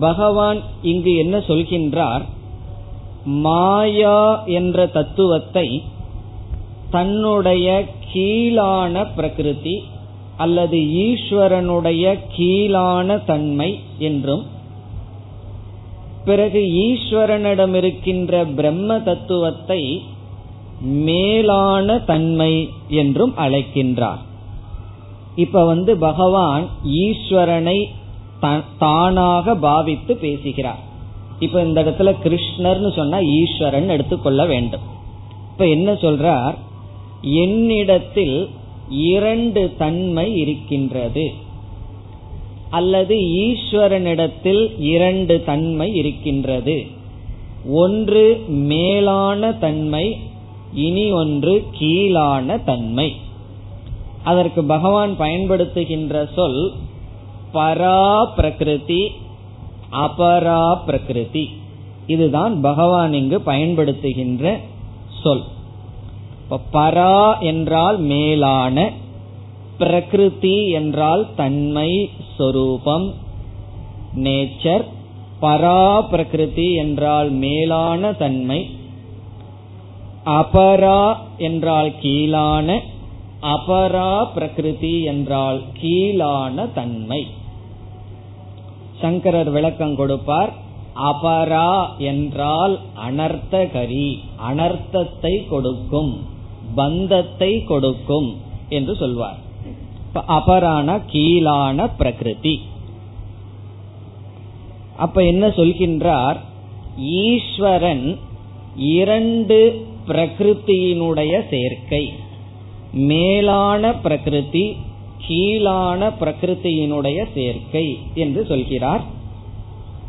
பகவான் 0.00 0.60
இங்கு 0.82 1.16
என்ன 1.16 1.38
சொல்கின்றார்? 1.38 2.22
மாயா 3.24 4.42
என்ற 4.44 4.86
தத்துவத்தை 4.86 5.82
தன்னுடைய 6.90 7.84
கீழான 8.12 9.06
பிரகிருதி 9.16 9.82
அல்லது 10.36 10.76
ஈஸ்வரனுடைய 10.76 12.18
கீழான 12.36 13.24
தன்மை 13.24 13.78
என்றும் 13.98 14.46
பிறகு 16.24 16.60
ஈஸ்வரனிடம் 16.60 17.74
இருக்கின்ற 17.74 18.44
பிரம்ம 18.44 19.00
தத்துவத்தை 19.00 20.02
மேலான 20.80 21.98
தன்மை 21.98 22.68
என்றும் 22.88 23.34
அழைக்கின்றார். 23.36 24.22
இப்ப 25.34 25.64
வந்து 25.64 25.96
பகவான் 25.96 26.66
ஈஸ்வரனை 26.82 27.78
தானாக 28.78 29.54
பாவித்து 29.54 30.16
பேசுகிறார். 30.16 30.78
இப்ப 31.38 31.62
இந்த 31.64 31.82
இடத்துல 31.82 32.14
கிருஷ்ணர்னு 32.24 32.92
சொன்னா 32.92 33.20
ஈஸ்வரன் 33.20 33.88
எடுத்துக்கொள்ள 33.88 34.46
வேண்டும். 34.46 34.80
இப்ப 35.52 35.68
என்ன 35.68 35.92
சொல்றார்? 35.92 36.54
என்னிடத்தில் 37.22 38.48
இரண்டு 38.88 39.72
தன்மை 39.78 40.36
இருக்கின்றது. 40.36 41.32
அல்லது 42.70 43.16
ஈஸ்வரனிடத்தில் 43.16 44.80
இரண்டு 44.80 45.42
தன்மை 45.44 45.94
இருக்கின்றது. 45.94 46.86
ஒன்று 47.70 48.44
மேலான 48.48 49.52
தன்மை 49.52 50.18
இனி 50.72 51.12
ஒன்று 51.12 51.64
கீழான 51.78 52.64
தன்மை. 52.64 53.16
அதற்கு 54.22 54.64
பகவான் 54.64 55.18
பயன்படுத்துகின்ற 55.18 56.28
சொல் 56.34 56.72
பரா 57.54 58.02
பிரகிருதி 58.36 59.02
அபரா 60.04 60.62
பிரகிருதி 60.86 61.44
இதுதான் 62.06 62.54
பகவான் 62.60 63.12
இங்கு 63.12 63.38
பயன்படுத்துகின்ற 63.46 64.44
சொல். 65.22 65.44
பரா 66.72 67.38
என்றால் 67.40 67.98
மேலான 68.12 68.76
பிரகிருதி 69.78 70.56
என்றால் 70.70 71.24
தன்மை 71.36 71.90
சொரூபம் 72.36 73.06
நேச்சர் 74.16 74.84
பரா 75.40 75.84
பிரகிருதி 76.10 76.68
என்றால் 76.74 77.30
மேலான 77.44 78.12
தன்மை 78.12 78.60
அபரா 80.24 81.02
என்றால் 81.38 81.92
கீழான 82.02 82.78
அபரா 83.54 84.10
பிரகிருதி 84.34 84.94
என்றால் 85.02 85.60
கீழான 85.80 86.66
தன்மை. 86.74 87.22
சங்கரர் 89.02 89.50
விளக்கம் 89.50 89.96
கொடுப்பார் 89.96 90.52
அபரா 91.10 91.70
என்றால் 92.10 92.74
அனர்த்தகரி 93.06 94.08
அனர்த்தத்தை 94.48 95.34
கொடுக்கும் 95.48 96.12
பந்தத்தை 96.74 97.52
கொடுக்கும் 97.64 98.28
என்று 98.68 98.92
சொல்வார். 98.96 99.38
அபரான 100.36 100.88
கீழான 101.12 101.86
பிரகிருதி. 101.98 102.54
அப்ப 104.96 105.24
என்ன 105.24 105.44
சொல்கின்றார்? 105.58 106.38
ஈஸ்வரன் 107.22 108.06
இரண்டு 108.96 109.58
பிரகிருத்தியினுடைய 110.06 111.34
சேர்க்கை 111.50 112.04
மேலான 113.10 113.92
பிரகிருதி 114.04 114.64
கீழான 115.26 116.10
பிரகிருத்தியினுடைய 116.20 117.26
சேர்க்கை 117.34 117.98
என்று 118.14 118.46
சொல்கிறார். 118.46 119.02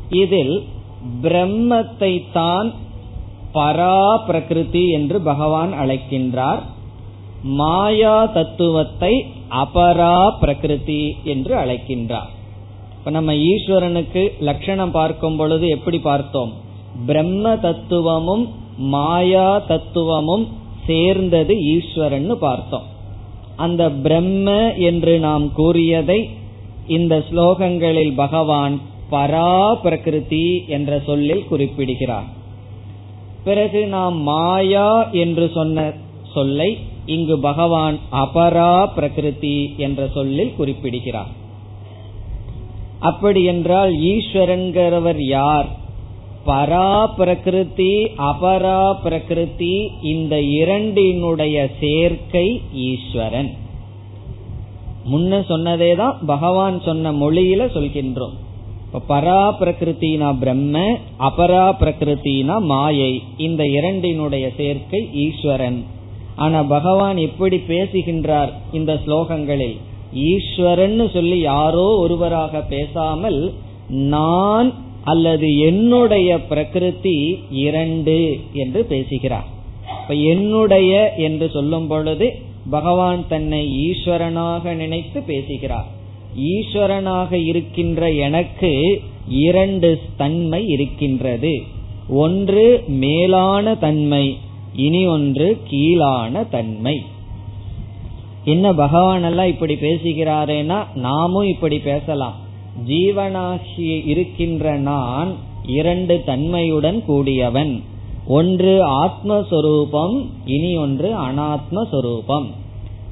இதில் 0.10 0.64
பிரம்மத்தை 1.22 2.32
தான் 2.32 2.74
பரா 3.54 4.16
பிரகிருதி 4.28 4.90
என்று 4.90 5.22
பகவான் 5.22 5.74
அழைக்கின்றார். 5.74 6.62
மாயா 7.44 8.26
தத்துவத்தை 8.26 9.14
அபரா 9.50 10.18
பிரகிருதி 10.40 11.16
என்று 11.24 11.56
அழைக்கின்றார். 11.56 12.32
இப்ப 12.98 13.12
நம்ம 13.12 13.34
ஈஸ்வரனுக்கு 13.34 14.22
லட்சணம் 14.40 14.92
பார்க்கும் 14.92 15.36
பொழுது 15.36 15.68
எப்படி 15.68 16.00
பார்த்தோம்? 16.00 16.52
பிரம்ம 17.06 17.56
தத்துவமும் 17.56 18.46
மாயா 18.78 19.60
தத்துவமும் 19.68 20.48
சேர்ந்தது 20.86 21.54
ஈஸ்வரன் 21.64 22.32
பார்த்தோம். 22.40 22.88
அந்த 23.56 23.92
பிரம்ம 23.92 24.74
என்று 24.74 25.20
நாம் 25.20 25.54
கூறியதை 25.54 26.30
இந்த 26.88 27.24
ஸ்லோகங்களில் 27.32 28.14
பகவான் 28.16 28.80
பரா 29.12 29.74
பிரகிருதி 29.74 30.64
என்ற 30.68 31.02
சொல்லில் 31.06 31.48
குறிப்பிடுகிறார். 31.48 32.24
பிறகு 33.44 33.88
நாம் 33.88 34.22
மாயா 34.22 35.10
என்று 35.12 35.52
சொன்ன 35.54 35.94
சொல்லை 36.34 36.78
இங்கு 37.06 37.40
பகவான் 37.40 38.00
அபரா 38.12 38.86
பிரகிருதி 38.96 39.74
என்ற 39.78 40.08
சொல்லில் 40.14 40.56
குறிப்பிடுகிறார். 40.56 41.28
அப்படி 43.00 43.44
என்றால் 43.44 43.94
ஈஸ்வரன்கிறவர் 43.94 45.18
யார்? 45.18 45.68
பரா 46.48 47.06
பிரகிருதி 47.18 47.94
அபரா 48.18 48.94
பிரகிருதி 49.04 49.76
இந்த 50.02 50.42
இரண்டினுடைய 50.42 51.70
சேர்க்கை 51.80 52.62
ஈஸ்வரன். 52.74 53.52
முன்ன 55.12 55.40
சொன்னதேதான் 55.50 56.16
பகவான் 56.26 56.82
சொன்ன 56.82 57.12
மொழியில 57.12 57.62
சொல்கின்றோம். 57.76 58.36
பரா 59.10 59.42
பிரகிருத்தினா 59.60 60.30
பிரம்ம 60.40 60.84
அபரா 61.20 61.66
பிரகிருத்தினா 61.82 62.62
மாயை 62.62 63.22
இந்த 63.38 63.64
இரண்டினுடைய 63.68 64.52
சேர்க்கை 64.58 65.10
ஈஸ்வரன். 65.14 65.84
ஆனா 66.36 66.64
பகவான் 66.64 67.18
எப்படி 67.18 67.58
பேசுகின்றார் 67.58 68.54
இந்த 68.74 69.00
ஸ்லோகங்களில்? 69.06 69.78
ஈஸ்வரன் 70.14 71.10
சொல்லி 71.14 71.40
யாரோ 71.40 71.96
ஒருவராக 71.98 72.62
பேசாமல் 72.62 73.54
நான் 73.88 74.74
அல்லது 75.04 75.58
என்னுடைய 75.58 76.42
பிரகிருதி 76.42 77.40
இரண்டு 77.52 78.40
என்று 78.54 78.86
பேசுகிறார். 78.86 79.48
இப்ப 80.02 80.14
என்னுடைய 80.14 81.14
என்று 81.14 81.50
சொல்லும் 81.50 81.88
பொழுது 81.88 82.32
பகவான் 82.70 83.26
தன்னை 83.28 83.90
ஈஸ்வரனாக 83.90 84.74
நினைத்து 84.74 85.22
பேசுகிறார். 85.22 85.88
ஈஸ்வரனாக 86.38 87.32
இருக்கின்ற 87.32 88.12
எனக்கு 88.12 89.02
இரண்டு 89.28 90.00
தன்மை 90.18 90.68
இருக்கின்றது. 90.68 91.62
ஒன்று 92.10 92.84
மேலான 92.88 93.76
தன்மை 93.76 94.38
இனி 94.76 95.06
ஒன்று 95.06 95.58
கீழான 95.70 96.50
தன்மை. 96.50 97.02
என்ன 98.46 98.74
பகவான் 98.74 99.24
எல்லாம் 99.24 99.48
இப்படி 99.48 99.74
பேசுகிறாரேனா 99.74 100.86
நாமும் 100.96 101.48
இப்படி 101.48 101.80
பேசலாம். 101.80 102.43
ஜீவனாகி 102.88 104.08
இருக்கின்ற 104.08 104.78
நான் 104.78 105.36
இரண்டு 105.66 106.22
தன்மையுடன் 106.26 107.06
கூடியவன். 107.06 107.84
ஒன்று 108.28 108.86
ஆத்மஸ்வரூபம் 109.06 110.26
இனி 110.46 110.78
ஒன்று 110.78 111.14
அனாத்மஸ்வரூபம். 111.18 112.46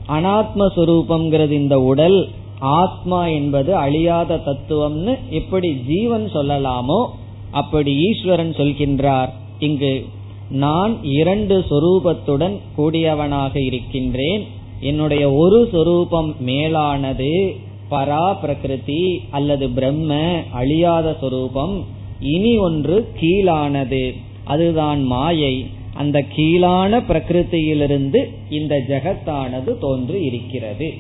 அனாத்மஸ்வரூபம்ங்கிறது 0.08 1.52
இந்த 1.52 1.80
உடல் 1.80 2.30
ஆத்மா 2.60 3.28
என்பது 3.28 3.76
அழியாத 3.76 4.42
தத்துவம்னு 4.46 5.18
எப்படி 5.30 5.74
ஜீவன் 5.74 6.30
சொல்லலாமோ 6.34 7.06
அப்படி 7.52 7.96
ஈஸ்வரன் 7.96 8.52
சொல்கின்றார். 8.52 9.30
இங்கு 9.60 10.06
நான் 10.50 11.04
இரண்டு 11.04 11.66
சொரூபத்துடன் 11.70 12.58
கூடியவனாக 12.78 13.66
இருக்கின்றேன். 13.66 14.46
என்னுடைய 14.80 15.32
ஒரு 15.32 15.70
சொரூபம் 15.72 16.36
மேலானது 16.40 17.56
பரா 17.92 18.40
பிரகிருதி 18.40 19.22
அல்லது 19.30 19.70
பிரம்ம 19.70 20.40
அழியாத 20.52 21.18
சொரூபம் 21.22 21.86
இனி 22.20 22.58
ஒன்று 22.58 23.08
கீழானது. 23.20 24.16
அதுதான் 24.44 25.04
மாயை. 25.04 25.66
அந்த 25.94 26.22
கீழான 26.22 27.00
பிரகிருத்தியிலிருந்து 27.00 28.26
இந்த 28.50 28.76
ஜெகத்தானது 28.88 29.72
தோன்று 29.82 30.14
இருக்கிறது. 30.14 30.94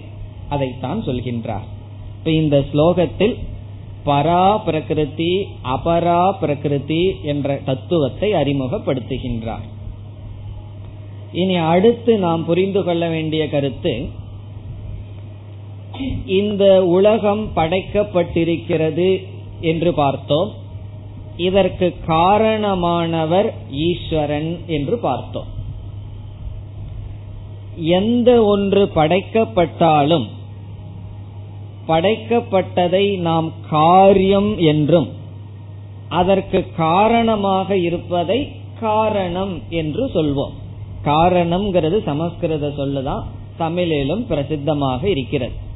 அதைத்தான் 0.49 1.03
சொல்கின்றார். 1.05 1.67
இப்ப 2.17 2.31
இந்த 2.31 2.65
ஸ்லோகத்தில் 2.73 3.35
பரா 4.05 4.57
பிரகிருதி 4.63 5.47
அபரா 5.63 6.31
பிரகிருதி 6.39 7.15
என்ற 7.23 7.59
தத்துவத்தை 7.65 8.33
அறிமுகப்படுத்துகின்றார். 8.33 9.67
இனி 11.31 11.55
அடுத்து 11.55 12.17
நாம் 12.17 12.45
புரிந்து 12.45 12.83
கொள்ள 12.83 13.07
வேண்டிய 13.07 13.49
கருத்து 13.49 14.19
இந்த 16.25 16.85
உலகம் 16.85 17.49
படைக்கப்பட்டிருக்கிறது 17.55 19.27
என்று 19.61 19.93
பார்த்தோம். 19.93 20.51
இதற்கு 21.37 21.95
காரணமானவர் 22.07 23.53
ஈஸ்வரன் 23.71 24.59
என்று 24.67 24.97
பார்த்தோம். 24.97 25.45
எந்த 27.75 28.43
ஒன்று 28.43 28.91
படைக்கப்பட்டாலும் 28.95 30.27
படைக்கப்பட்டதை 31.87 33.17
நாம் 33.17 33.51
காரியம் 33.69 34.57
என்றும் 34.57 35.09
அதற்கு 36.09 36.65
காரணமாக 36.77 37.77
இருப்பதை 37.77 38.51
காரணம் 38.79 39.61
என்று 39.69 40.05
சொல்வோம். 40.05 40.53
காரணம்ங்கிறது 41.05 42.03
சமஸ்கிருத 42.03 42.67
சொல்லுதான் 42.67 43.23
தமிழிலும் 43.57 44.25
பிரசித்தமாக 44.29 45.03
இருக்கிறது. 45.03 45.69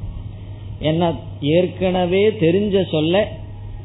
என்ன 0.79 1.13
ஏற்கனவே 1.41 2.27
தெரிஞ்ச 2.27 2.89
சொல்ல 2.91 3.31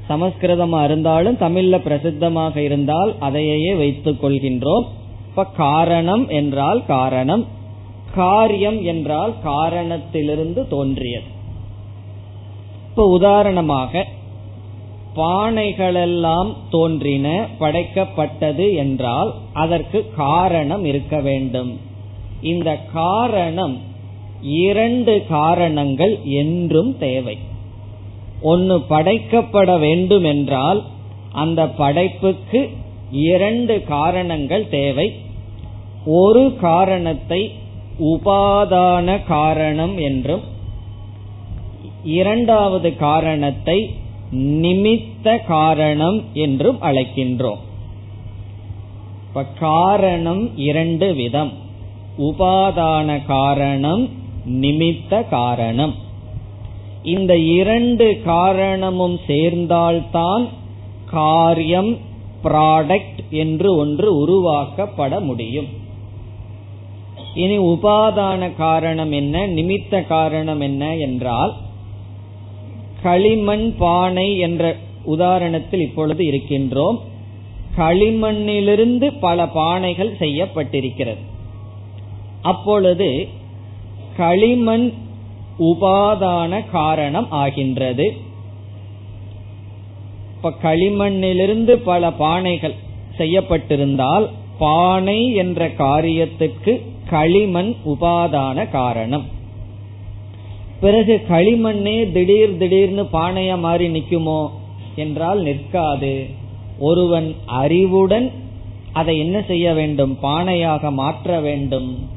சமஸ்கிருதமா 0.09 0.85
இருந்தாலும் 0.85 1.37
தமிழ்ல 1.37 1.79
பிரசித்தமாக 1.79 2.57
இருந்தால் 2.57 3.15
அதையே 3.19 3.75
வைத்துக் 3.75 4.25
கொள்கின்றோம். 4.25 4.85
இப்ப 5.29 5.45
காரணம் 5.45 6.29
என்றால் 6.29 6.87
காரணம். 6.87 7.47
காரியம் 8.15 8.85
என்றால் 8.85 9.35
காரணத்திலிருந்து 9.43 10.69
தோன்றியது. 10.69 11.25
இப்ப 12.89 13.07
உதாரணமாக 13.07 14.07
பானைகளெல்லாம் 15.17 16.53
தோன்றின 16.71 17.47
படைக்கப்பட்டது 17.61 18.75
என்றால் 18.75 19.35
அதற்கு 19.53 20.11
காரணம் 20.17 20.85
இருக்க 20.85 21.21
வேண்டும். 21.21 21.79
இந்த 22.43 22.77
காரணம் 22.77 23.81
இரண்டு 24.43 25.27
காரணங்கள் 25.29 26.19
என்றும் 26.25 26.99
தேவை. 26.99 27.39
ஒன்று 28.41 28.79
படைக்கப்பட 28.79 29.79
வேண்டும் 29.79 30.25
என்றால் 30.25 30.85
அந்த 31.33 31.69
படைப்புக்கு 31.69 32.69
இரண்டு 33.11 33.83
காரணங்கள் 33.83 34.69
தேவை. 34.69 35.13
ஒரு 36.05 36.57
காரணத்தை 36.61 37.53
உபாதான 37.99 39.25
காரணம் 39.27 39.99
என்றும் 39.99 40.41
இரண்டாவது 42.05 42.97
காரணத்தை 42.97 43.95
நிமித்த 44.33 45.47
காரணம் 45.47 46.25
என்றும் 46.33 46.83
அழைக்கின்றோம். 46.83 47.59
இப்ப 49.29 49.45
காரணம் 49.45 50.57
இரண்டு 50.57 51.15
விதம். 51.15 51.53
உபாதான 52.19 53.27
காரணம் 53.27 54.09
நிமித்த 54.49 55.29
காரணம். 55.29 55.95
இந்த 57.03 57.37
இரண்டு 57.37 58.21
காரணமும் 58.25 59.19
சேர்ந்தால்தான் 59.27 60.49
காரியம் 61.07 61.99
ப்ராடக்ட் 62.45 63.19
என்று 63.31 63.77
ஒன்று 63.77 64.09
உருவாக்கப்பட 64.15 65.21
முடியும். 65.21 65.67
இனி 67.35 67.59
உபாதான 67.59 68.57
காரணம் 68.57 69.13
என்ன 69.13 69.47
நிமித்த 69.47 70.07
காரணம் 70.07 70.61
என்ன 70.61 70.97
என்றால் 70.97 71.55
களிமண் 73.03 73.75
பானை 73.77 74.39
என்ற 74.39 74.77
உதாரணத்தில் 75.07 75.81
இப்பொழுது 75.81 76.25
இருக்கின்றோம். 76.25 76.99
களிமண்ணிலிருந்து 77.77 79.13
பல 79.21 79.45
பானைகள் 79.45 80.13
செய்யப்பட்டிருக்கிறது. 80.19 81.23
அப்பொழுது 82.43 83.29
களிமண் 84.17 84.93
உபாதான 85.59 86.71
காரணம் 86.71 87.27
ஆகின்றது. 87.31 88.17
இப்ப 90.37 90.53
களிமண்ணிலிருந்து 90.63 91.73
பல 91.73 92.09
பானைகள் 92.09 92.75
செய்யப்பட்டிருந்தால் 93.19 94.29
பானை 94.59 95.35
என்ற 95.35 95.69
காரியத்துக்கு 95.69 96.81
களிமண் 97.11 97.75
உபாதான 97.85 98.71
காரணம். 98.71 99.25
பிறகு 100.81 101.21
களிமண்ணே 101.29 102.13
திடீர் 102.13 102.57
திடீர்னு 102.57 103.03
பானையா 103.03 103.59
மாறி 103.59 103.89
நிக்குமோ 103.89 104.51
என்றால் 104.97 105.41
நிற்காது. 105.43 106.27
ஒருவன் 106.79 107.35
அறிவுடன் 107.47 108.31
அதை 108.93 109.19
என்ன 109.19 109.43
செய்ய 109.43 109.73
வேண்டும்? 109.73 110.19
பானையாக 110.23 110.93
மாற்ற 110.93 111.41
வேண்டும். 111.41 112.10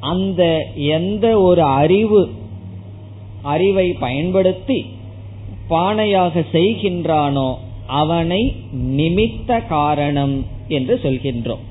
அந்த 0.00 0.66
எந்த 0.74 1.40
ஒரு 1.40 1.62
அறிவு 1.62 2.28
அறிவை 3.42 3.92
பயன்படுத்தி 3.92 4.86
பானையாக 5.70 6.44
செய்கின்றானோ 6.52 7.54
அவனை 7.86 8.54
நிமித்த 8.72 9.66
காரணம் 9.66 10.46
என்று 10.68 11.00
சொல்கின்றோம். 11.02 11.64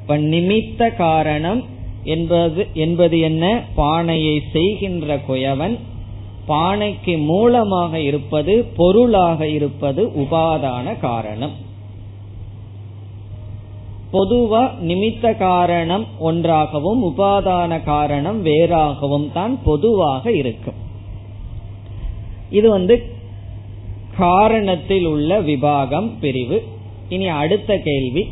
இப்ப 0.00 0.18
நிமித்த 0.18 0.96
காரணம் 0.96 1.64
என்பது 2.04 2.66
என்பது 2.74 3.20
என்ன? 3.20 3.62
பானையை 3.74 4.42
செய்கின்ற 4.52 5.20
குயவன் 5.28 5.78
பானைக்கு 6.48 7.24
மூலமாக 7.24 8.00
இருப்பது 8.00 8.64
பொருளாக 8.76 9.48
இருப்பது 9.48 10.10
உபாதான 10.16 11.00
காரணம். 11.00 11.63
பொதுவா 14.14 14.62
நிமித்த 14.88 15.38
காரணம் 15.38 16.06
ஒன்றாகவும் 16.18 17.00
உபாதான 17.04 17.82
காரணம் 17.82 18.44
வேறாகவும் 18.44 19.32
தான் 19.32 19.54
பொதுவாக 19.64 20.32
இருக்கும். 20.32 20.78
இது 22.50 22.70
வந்து 22.70 22.96
காரணத்தில் 24.18 25.06
உள்ள 25.06 25.40
விபாகம் 25.40 26.08
பிரிவு. 26.20 26.58
இனி 27.08 27.26
அடுத்த 27.26 27.78
கேள்வி. 27.84 28.24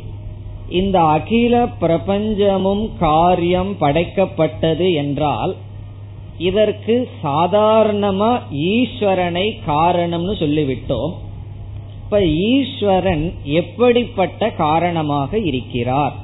இந்த 0.69 1.01
அகில 1.01 1.65
பிரபஞ்சமும் 1.81 2.85
காரியம் 2.99 3.73
படைக்கப்பட்டது 3.81 4.95
என்றால் 4.95 5.57
இதற்கு 6.39 7.09
சாதாரணமா 7.23 8.31
ஈஸ்வரனை 8.71 9.47
காரணம்னு 9.67 10.35
சொல்லிவிட்டோம். 10.43 11.13
அப்ப 12.13 12.27
ஈஸ்வரன் 12.27 13.33
எப்படிப்பட்ட 13.43 14.51
காரணமாக 14.51 15.39
இருக்கிறார்? 15.39 16.15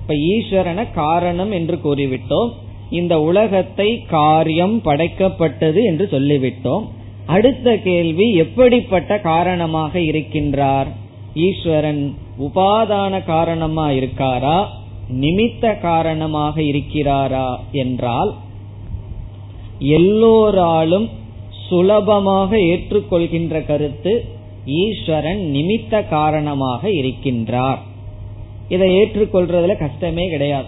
இப்ப 0.00 0.14
ஈஸ்வரனை 0.14 0.84
காரணம் 0.92 1.50
என்று 1.50 1.76
கூறிவிட்டோம். 1.76 2.50
இந்த 2.90 3.20
உலகத்தை 3.20 4.04
காரியம் 4.04 4.80
படைக்கப்பட்டது 4.84 5.80
என்று 5.84 6.04
சொல்லிவிட்டோம். 6.10 6.84
அடுத்த 7.26 7.76
கேள்வி 7.76 8.32
எப்படிப்பட்ட 8.34 9.18
காரணமாக 9.18 9.98
இருக்கின்றார்? 9.98 10.86
ஈஸ்வரன் 11.34 12.14
உபாதான 12.38 13.24
காரணமா 13.24 13.88
இருக்காரா? 13.90 14.64
நிமித்த 15.20 15.80
காரணமாக 15.80 16.62
இருக்கிறாரா 16.62 17.48
என்றால் 17.72 18.32
எல்லோராலும் 19.78 21.08
சுலபமாக 21.68 22.56
ஏற்றுக்கொள்கின்ற 22.56 23.66
கருத்து 23.66 24.34
ஈஸ்வரன் 24.66 25.38
நிமித்த 25.38 26.08
காரணமாக 26.08 26.88
இருக்கின்றார். 26.88 27.78
இதை 28.68 28.96
ஏற்றுக்கொள்றதுல 28.96 29.78
கஷ்டமே 29.78 30.28
கிடையாது. 30.28 30.66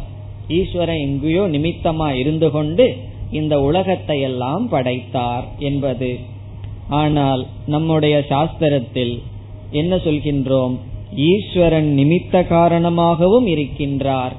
ஈஸ்வரன் 0.48 0.98
எங்கேயோ 0.98 1.42
நிமித்தமா 1.48 2.14
இருந்து 2.14 2.50
கொண்டு 2.50 2.96
இந்த 3.30 3.60
உலகத்தை 3.60 4.20
எல்லாம் 4.20 4.68
படைத்தார் 4.68 5.44
என்பது. 5.58 6.18
ஆனால் 6.88 7.46
நம்முடைய 7.66 8.24
சாஸ்திரத்தில் 8.28 9.22
என்ன 9.70 9.96
சொல்கின்றோம்? 9.96 10.76
ஈஸ்வரன் 11.16 11.94
நிமித்த 11.98 12.46
காரணமாகவும் 12.46 13.46
இருக்கின்றார். 13.46 14.32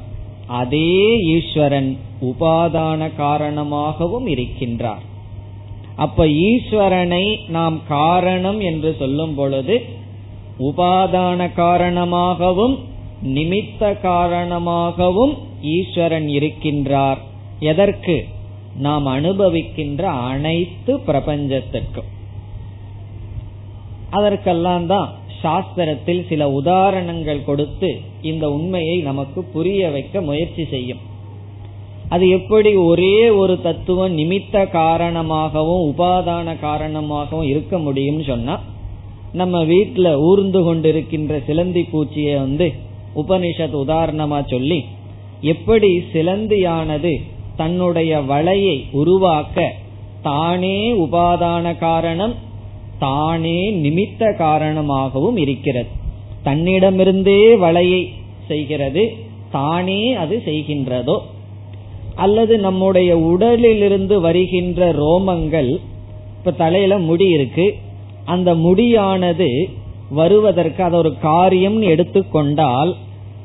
அதே 0.47 1.17
ஈஸ்வரன் 1.17 1.97
உபாதான 2.21 3.15
காரணமாகவும் 3.15 4.27
இருக்கின்றார். 4.27 5.03
அப்ப 5.99 6.25
ஈஸ்வரனை 6.25 7.49
நாம் 7.49 7.81
காரணம் 7.87 8.59
என்று 8.59 8.95
சொல்லும் 8.99 9.35
பொழுது 9.35 9.81
உபாதான 10.59 11.53
காரணமாகவும் 11.53 12.77
நிமித்த 13.23 14.01
காரணமாகவும் 14.01 15.37
ஈஸ்வரன் 15.61 16.27
இருக்கின்றார். 16.27 17.17
எதற்கு? 17.59 18.25
நாம் 18.75 19.05
அனுபவிக்கின்ற 19.07 20.01
அனைத்து 20.01 20.97
பிரபஞ்சத்திற்கும். 20.97 22.09
அதற்கெல்லாம் 24.09 24.87
தான் 24.87 25.13
சாஸ்திரத்தில் 25.43 26.27
சில 26.29 26.49
உதாரணங்கள் 26.49 27.43
கொடுத்து 27.43 27.99
இந்த 28.21 28.51
உண்மையை 28.51 28.97
நமக்கு 28.97 29.43
புரிய 29.43 29.89
வைக்க 29.89 30.21
முயற்சி 30.21 30.65
செய்யும். 30.65 31.08
அது 32.09 32.29
எப்படி 32.29 32.75
ஒரே 32.75 33.29
ஒரு 33.29 33.61
தத்துவம் 33.61 34.17
நிமித்த 34.17 34.69
காரணமாகவும் 34.71 35.93
உபாதான 35.93 36.59
காரணமாகவும் 36.59 37.47
இருக்க 37.47 37.77
முடியும்னு 37.77 38.23
சொன்னா 38.27 38.59
நம்ம 39.33 39.63
வீட்டுல 39.63 40.13
ஊர்ந்து 40.15 40.59
கொண்டிருக்கின்ற 40.61 41.45
சிலந்தி 41.45 41.81
பூச்சியை 41.81 42.35
வந்து 42.35 42.73
உபனிஷத் 43.15 43.75
உதாரணமா 43.83 44.45
சொல்லி 44.45 44.85
எப்படி 45.41 45.97
சிலந்தியானது 46.13 47.21
தன்னுடைய 47.55 48.19
வலையை 48.19 48.83
உருவாக்க 48.91 49.73
தானே 50.21 50.91
உபாதான 50.91 51.77
காரணம் 51.77 52.33
தானே 52.99 53.71
நிமித்த 53.71 54.37
காரணமாகவும் 54.37 55.37
இருக்கிறது. 55.37 55.89
தன்னிடமிருந்தே 56.45 57.41
வலையை 57.55 58.07
செய்கிறது 58.47 59.15
தானே 59.51 60.13
அது 60.13 60.41
செய்கின்றதோ 60.45 61.17
அல்லது 62.19 62.59
நம்முடைய 62.59 63.17
உடலிலிருந்து 63.31 64.15
வருகின்ற 64.19 64.91
ரோமங்கள் 64.93 65.71
இப்ப 66.37 66.51
தலையில 66.53 66.97
முடி 66.99 67.27
இருக்கு 67.29 67.67
அந்த 68.25 68.49
முடியானது 68.55 69.49
வருவதற்கு 70.11 70.83
அது 70.83 70.97
ஒரு 70.97 71.11
காரியம் 71.19 71.81
எடுத்துக்கொண்டால் 71.83 72.91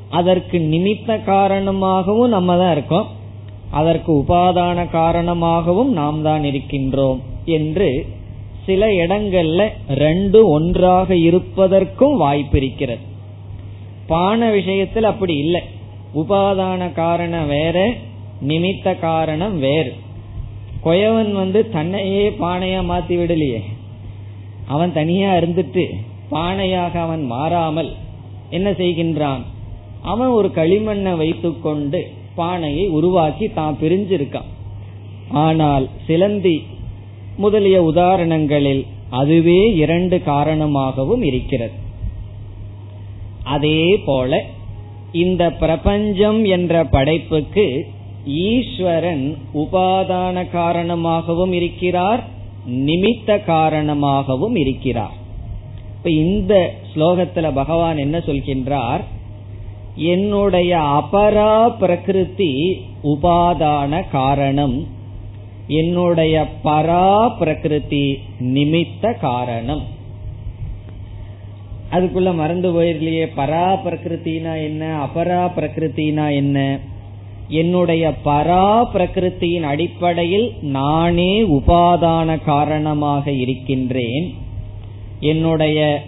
அதற்கு 0.09 0.57
நிமித்த 0.73 1.23
காரணமாகவும் 1.23 2.29
நம்ம 2.29 2.57
தான் 2.57 2.71
இருக்கோம் 2.71 3.07
அதற்கு 3.71 4.11
உபாதான 4.15 4.89
காரணமாகவும் 4.91 5.91
நாம் 5.91 6.21
தான் 6.21 6.43
இருக்கின்றோம் 6.43 7.19
என்று 7.57 7.89
சில 8.65 8.85
இடங்கள்ல 9.01 9.61
ரெண்டு 9.95 10.39
ஒன்றாக 10.49 11.15
இருப்பதற்கும் 11.27 12.15
வாய்ப்பு 12.17 12.57
இருக்கிறது. 12.57 13.03
பான 14.07 14.49
விஷயத்தில் 14.49 15.03
அப்படி 15.03 15.35
இல்லை. 15.37 15.61
உபாதான 16.13 16.93
காரணம் 16.93 17.47
வேற 17.47 17.77
நிமித்த 18.41 18.99
காரணம் 18.99 19.59
வேறு. 19.59 19.93
கொயவன் 20.83 21.31
வந்து 21.31 21.69
தன்னையே 21.69 22.29
பானையா 22.29 22.81
மாத்தி 22.89 23.15
விடலையே. 23.17 23.61
அவன் 24.65 24.93
தனியா 24.93 25.33
இருந்துட்டு 25.33 25.85
பானையாக 26.31 26.91
அவன் 26.91 27.23
மாறாமல் 27.25 27.93
என்ன 28.49 28.71
செய்கின்றான்? 28.71 29.41
அவன் 30.01 30.27
ஒரு 30.27 30.51
களிமண்ணை 30.55 31.17
வைத்துக்கொண்டு 31.17 32.11
பானையை 32.35 32.87
உருவாக்கி 32.87 33.47
தான் 33.47 33.77
பிரிஞ்சிருக்கான். 33.81 34.51
ஆனால் 35.31 35.89
சிலந்தி 36.07 36.63
முதலிய 37.37 37.83
உதாரணங்களில் 37.83 38.85
அதுவே 39.09 39.73
இரண்டு 39.75 40.23
காரணமாகவும் 40.23 41.21
இருக்கிறது. 41.21 41.73
அதே 43.43 43.97
போல 44.05 44.43
இந்த 45.11 45.51
பிரபஞ்சம் 45.51 46.45
என்ற 46.45 46.85
படைப்புக்கு 46.85 47.87
ஈஸ்வரன் 48.25 49.37
உபாதான 49.53 50.51
காரணமாகவும் 50.51 51.51
இருக்கிறார் 51.51 52.23
நிமித்த 52.67 53.43
காரணமாகவும் 53.45 54.55
இருக்கிறார். 54.55 55.13
இப்ப 55.97 56.09
இந்த 56.09 56.73
ஸ்லோகத்துல 56.95 57.53
பகவான் 57.53 57.97
என்ன 57.97 58.17
சொல்கின்றார்? 58.17 59.03
என்னுடைய 59.95 60.77
அபரா 60.77 61.69
பிரகிருதி 61.79 62.85
உபாதான 63.03 64.03
காரணம் 64.11 64.87
என்னுடைய 65.67 66.47
பரா 66.63 67.29
பிரகிருதி 67.37 68.19
நிமித்த 68.39 69.19
காரணம். 69.19 69.81
அதுக்குள்ள 71.91 72.35
மறந்து 72.35 72.81
போயிருக்கலையே 72.81 73.27
பரா 73.37 73.75
பிரகிருத்தினா 73.85 74.63
என்ன 74.63 75.05
அபரா 75.05 75.51
பிரகிருத்தினா 75.57 76.33
என்ன? 76.35 76.79
என்னுடைய 77.47 78.13
பரா 78.25 78.83
பிரகிருத்தியின் 78.93 79.61
அடிப்படையில் 79.61 80.53
நானே 80.61 81.41
உபாதான 81.41 82.43
காரணமாக 82.43 83.31
இருக்கின்றேன். 83.31 84.33
என்னுடைய 85.19 86.03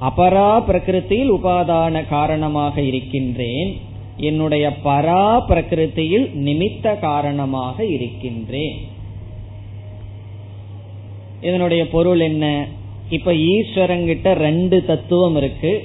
அபரா 0.00 0.62
பிரகிருத்தியில் 0.68 1.30
உபாதான 1.30 2.08
காரணமாக 2.08 2.80
இருக்கின்றேன். 2.80 3.76
என்னுடைய 4.16 4.76
பரா 4.84 5.40
பிரகிருத்தியில் 5.48 6.30
நிமித்த 6.36 6.98
காரணமாக 6.98 7.86
இருக்கின்றேன். 7.86 8.78
இதனுடைய 11.40 11.88
பொருள் 11.88 12.20
என்ன? 12.20 12.66
இப்ப 13.08 13.32
ஈஸ்வரங்கிட்ட 13.32 14.32
ரெண்டு 14.32 14.84
தத்துவம் 14.84 15.36
இருக்கு. 15.36 15.82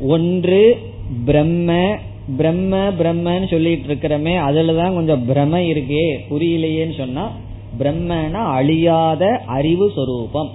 ஒன்று 0.00 0.78
பிரம்ம 1.24 1.98
பிரம்ம 2.36 2.76
பிரம்மன்னு 2.76 3.48
சொல்லிட்டு 3.48 3.94
இருக்கிறமே 3.94 4.34
அதுலதான் 4.48 4.94
கொஞ்சம் 4.94 5.28
பிரம 5.28 5.56
இருக்கே 5.56 6.16
புரியலையேன்னு 6.30 6.96
சொன்னா 6.96 7.30
பிரம்மனா 7.78 8.32
அழியாத 8.32 9.42
அறிவு 9.46 9.92
சொரூபம். 9.94 10.50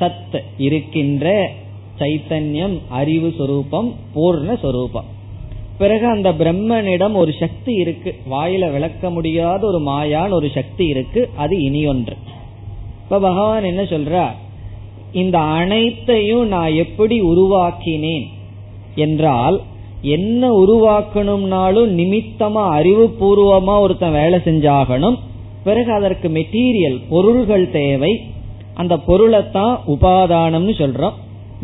சத் 0.00 0.42
இருக்கின்ற 0.58 1.50
சைத்தன்யம் 1.98 2.78
அறிவு 2.88 3.34
சொரூபம் 3.38 3.94
பூர்ண 4.14 4.60
சொரூபம். 4.60 5.04
பிறகு 5.78 6.06
அந்த 6.06 6.32
பிரம்மனிடம் 6.32 7.14
ஒரு 7.14 7.32
சக்தி 7.32 7.72
இருக்கு. 7.72 8.14
வாயில 8.30 8.72
விளக்க 8.72 9.10
முடியாத 9.10 9.66
ஒரு 9.66 9.80
மாயான் 9.80 10.30
ஒரு 10.30 10.50
சக்தி 10.54 10.86
இருக்கு. 10.86 11.30
அது 11.36 11.62
இனி 11.62 11.86
ஒன்று 11.86 12.16
இப்ப 13.02 13.20
பகவான் 13.20 13.64
என்ன 13.64 13.82
சொல்றார்? 13.82 14.34
இந்த 15.12 15.38
அனைத்தையும் 15.38 16.48
நான் 16.48 16.72
எப்படி 16.72 17.22
உருவாக்கினேன்? 17.22 18.26
என்றால் 18.94 19.62
என்ன 20.00 20.50
உருவாக்கணும்னாலும் 20.50 21.90
நிமித்தமா 21.90 22.64
அறிவுபூர்வமா 22.78 23.78
ஒருத்தன் 23.78 24.12
வேலை 24.12 24.38
செஞ்சாகணும். 24.38 25.18
பிறகு 25.64 25.92
அதற்கு 25.92 26.28
மெட்டீரியல் 26.28 27.00
பொருள்கள் 27.08 27.70
தேவை. 27.70 28.20
அந்த 28.74 28.96
பொருளைத்தான் 28.96 29.80
உபாதானம்னு 29.86 30.74
சொல்றோம். 30.78 31.12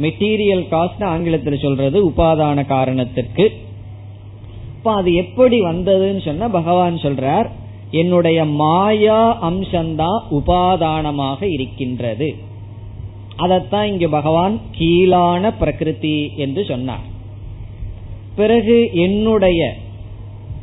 மெட்டீரியல் 0.00 0.66
காஸ்ட் 0.70 1.04
ஆங்கிலத்தில் 1.04 1.58
சொல்றது 1.58 2.08
உபாதான 2.08 2.66
காரணத்திற்கு. 2.66 3.52
இப்ப 4.76 4.92
அது 4.92 5.14
எப்படி 5.14 5.60
வந்ததுன்னு 5.60 6.24
சொன்னா 6.24 6.48
பகவான் 6.48 6.94
சொல்றார் 6.94 7.48
என்னுடைய 7.90 8.44
மாயா 8.44 9.50
அம்சம்தான் 9.50 10.22
உபாதானமாக 10.30 11.52
இருக்கின்றது. 11.52 12.34
அதத்தான் 13.38 13.84
இங்கு 13.84 14.08
பகவான் 14.08 14.60
கீழான 14.78 15.54
பிரகிருதி 15.58 16.30
என்று 16.36 16.64
சொன்னார். 16.64 17.10
பிறகு 18.38 18.76
என்னுடைய 19.06 19.60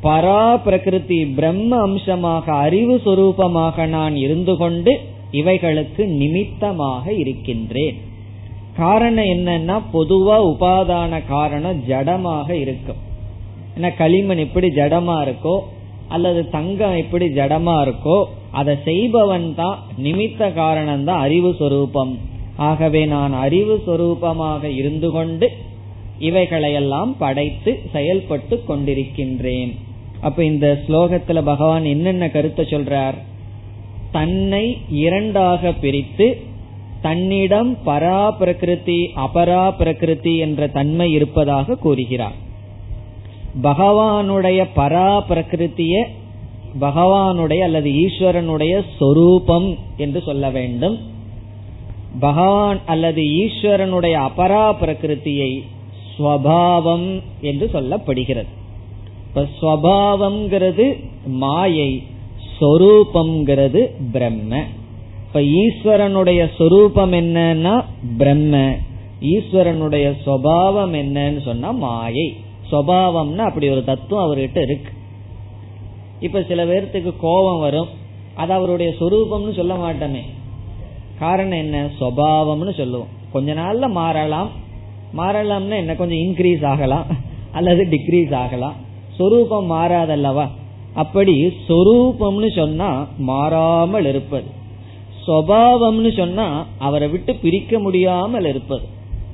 பரா 0.05 0.43
பிரகிருதி 0.65 1.19
பிரம்ம 1.37 1.71
அம்சமாக 1.87 2.45
அறிவு 2.65 2.95
சொரூபமாக 3.05 3.87
நான் 3.95 4.15
இருந்து 4.25 4.53
கொண்டு 4.57 4.91
இவைகளுக்கு 5.39 6.03
நிமித்தமாக 6.21 7.05
இருக்கின்றேன். 7.21 7.97
காரணம் 8.79 9.29
என்னன்னா 9.35 9.75
பொதுவா 9.95 10.37
உபாதான 10.51 11.19
காரணம் 11.33 11.81
ஜடமாக 11.89 12.49
இருக்கும். 12.63 12.99
ஏன்னா 13.75 13.89
களிமண் 14.01 14.43
எப்படி 14.45 14.67
ஜடமா 14.79 15.17
இருக்கோ 15.25 15.55
அல்லது 16.15 16.41
தங்கம் 16.55 16.97
எப்படி 17.03 17.25
ஜடமா 17.39 17.75
இருக்கோ 17.85 18.17
அதை 18.59 18.73
செய்பவன் 18.89 19.47
தான் 19.59 19.77
நிமித்த 20.05 20.53
காரணம் 20.53 21.03
தான் 21.09 21.23
அறிவு 21.25 21.51
சொரூபம். 21.61 22.13
ஆகவே 22.69 23.01
நான் 23.15 23.33
அறிவு 23.45 23.75
சொரூபமாக 23.87 24.63
இருந்து 24.79 25.09
கொண்டு 25.17 25.47
இவைகளையெல்லாம் 26.19 27.15
படைத்து 27.17 27.81
செயல்பட்டு 27.91 28.63
கொண்டிருக்கின்றேன். 28.67 29.75
அப்ப 30.21 30.43
இந்த 30.43 30.79
ஸ்லோகத்துல 30.87 31.41
பகவான் 31.43 31.85
என்னென்ன 31.85 32.29
கருத்தை 32.29 32.65
சொல்றார்? 32.69 33.17
தன்னை 34.11 34.77
இரண்டாக 34.89 35.71
பிரித்து 35.71 36.41
தன்னிடம் 37.01 37.77
பரா 37.85 38.31
பிரகிருதி 38.37 39.09
அபரா 39.15 39.71
பிரகிருதி 39.77 40.37
என்ற 40.37 40.67
தன்மை 40.67 41.11
இருப்பதாக 41.11 41.75
கூறுகிறார். 41.75 42.37
பகவானுடைய 43.63 44.65
பரா 44.75 45.11
பிரகிருத்திய 45.29 46.03
பகவானுடைய 46.81 47.59
அல்லது 47.59 47.89
ஈஸ்வரனுடைய 47.89 48.83
சொரூபம் 48.97 49.77
என்று 49.97 50.21
சொல்ல 50.21 50.49
வேண்டும். 50.49 50.97
பகவான் 52.19 52.79
அல்லது 52.85 53.21
ஈஸ்வரனுடைய 53.21 54.15
அபரா 54.29 54.65
பிரகிருத்தியை 54.81 55.63
ஸ்வபாவம் 56.19 57.21
என்று 57.41 57.69
சொல்லப்படுகிறது. 57.73 58.47
இப்ப 59.27 59.47
ஸ்வபாவம்ங்கிறது 59.61 61.03
மாயை 61.25 62.03
சொரூபம்ங்கிறது 62.61 63.89
பிரம்ம. 64.11 64.63
இப்ப 65.27 65.39
ஈஸ்வரனுடைய 65.39 66.49
சொரூபம் 66.57 67.13
என்னன்னா 67.13 67.83
பிரம்ம. 68.17 68.75
ஈஸ்வரனுடைய 69.21 70.13
சுவாவம் 70.25 70.93
என்னன்னு 70.93 71.41
சொன்னா 71.41 71.71
மாயை. 71.71 72.35
சுவாவம்னா 72.71 73.37
அப்படி 73.37 73.69
ஒரு 73.69 73.83
தத்துவம் 73.83 74.31
அவர்கிட்ட 74.31 74.61
இருக்கு. 74.61 74.91
இப்ப 76.19 76.45
சில 76.47 76.65
பேர்த்துக்கு 76.65 77.13
கோபம் 77.19 77.59
வரும். 77.59 77.87
அது 78.35 78.53
அவருடைய 78.53 78.93
சொரூபம்னு 78.99 79.55
சொல்ல 79.55 79.75
மாட்டோமே. 79.75 80.21
காரணம் 81.19 81.57
என்ன? 81.57 81.89
சுவாவம்னு 81.99 82.77
சொல்லுவோம். 82.77 83.07
கொஞ்ச 83.31 83.53
நாள்ல 83.53 83.89
மாறலாம். 83.89 84.49
மாறலாம்னா 85.17 85.75
என்ன? 85.75 85.95
கொஞ்சம் 85.95 86.17
இன்க்ரீஸ் 86.17 86.65
ஆகலாம். 86.65 87.05
அல்லது 87.51 87.87
டிக்ரீஸ் 87.89 88.35
ஆகலாம். 88.35 88.73
சொரூபம் 89.17 89.71
மாறாதல்லவா? 89.71 90.47
அப்படி 90.93 91.53
சொரூபம்னு 91.67 92.55
சொன்னா 92.55 93.07
மாறாமல் 93.17 94.05
இருப்பது. 94.05 94.57
சுவாவம்னு 95.27 96.17
சொன்னா 96.17 96.65
அவரை 96.77 97.07
விட்டு 97.07 97.35
பிரிக்க 97.35 97.79
முடியாமல் 97.79 98.45
இருப்பது. 98.45 98.85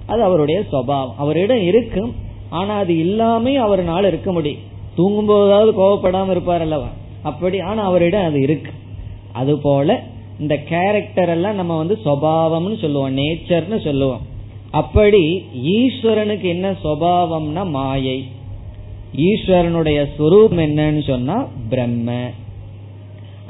அது 0.05 0.23
அவருடைய 0.23 0.63
சுவாவம். 0.71 1.09
அவரிடம் 1.17 1.61
இருக்கும். 1.61 2.15
ஆனா 2.49 2.77
அது 2.77 2.97
இல்லாம 2.97 3.59
அவரால் 3.59 4.05
இருக்க 4.05 4.31
முடியும். 4.31 4.59
தூங்கும் 4.95 5.25
போதாவது 5.25 5.83
கோவப்படாம 5.83 6.29
இருப்பார் 6.29 6.61
அல்லவா 6.61 6.87
அப்படி. 7.23 7.59
ஆனா 7.59 7.83
அவரிடம் 7.83 8.25
அது 8.25 8.41
இருக்கு. 8.41 8.71
அது 9.31 9.59
போல 9.59 10.03
இந்த 10.39 10.55
கேரக்டர் 10.57 11.29
எல்லாம் 11.29 11.55
நம்ம 11.55 11.77
வந்து 11.77 11.97
சுவாவம்னு 12.05 12.79
சொல்லுவோம். 12.79 13.17
நேச்சர்னு 13.17 13.83
சொல்லுவோம். 13.83 14.33
அப்படி 14.79 15.23
ஈஸ்வரனுக்கு 15.77 16.47
என்ன 16.55 16.67
சுவாவம்னா 16.83 17.63
மாயை. 17.75 18.17
ஈஸ்வரனுடைய 19.27 19.99
சொரூபம் 20.17 20.61
என்னன்னு 20.65 21.01
சொன்னா 21.07 21.37
பிரம்ம. 21.69 22.09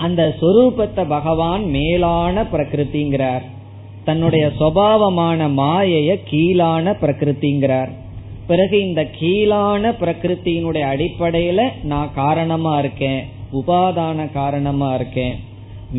அந்த 0.06 0.22
சொரூபத்தை 0.42 1.04
பகவான் 1.08 1.64
மேலான 1.76 2.44
பிரகிருதிங்கிறார் 2.54 3.46
தன்னுடைய 4.08 4.46
சுவாவமான 4.60 5.48
மாயைய 5.60 6.12
கீழான 6.32 6.96
பிரகிருதிங்கிறார் 7.02 7.92
பிறகு 8.50 8.78
இந்த 8.88 9.02
கீழான 9.20 9.92
பிரகிருத்தினுடைய 10.02 10.84
அடிப்படையில 10.94 11.62
நான் 11.92 12.12
காரணமா 12.16 12.74
இருக்கேன் 12.84 13.22
உபாதான 13.60 14.20
காரணமா 14.34 14.90
இருக்கேன். 15.00 15.36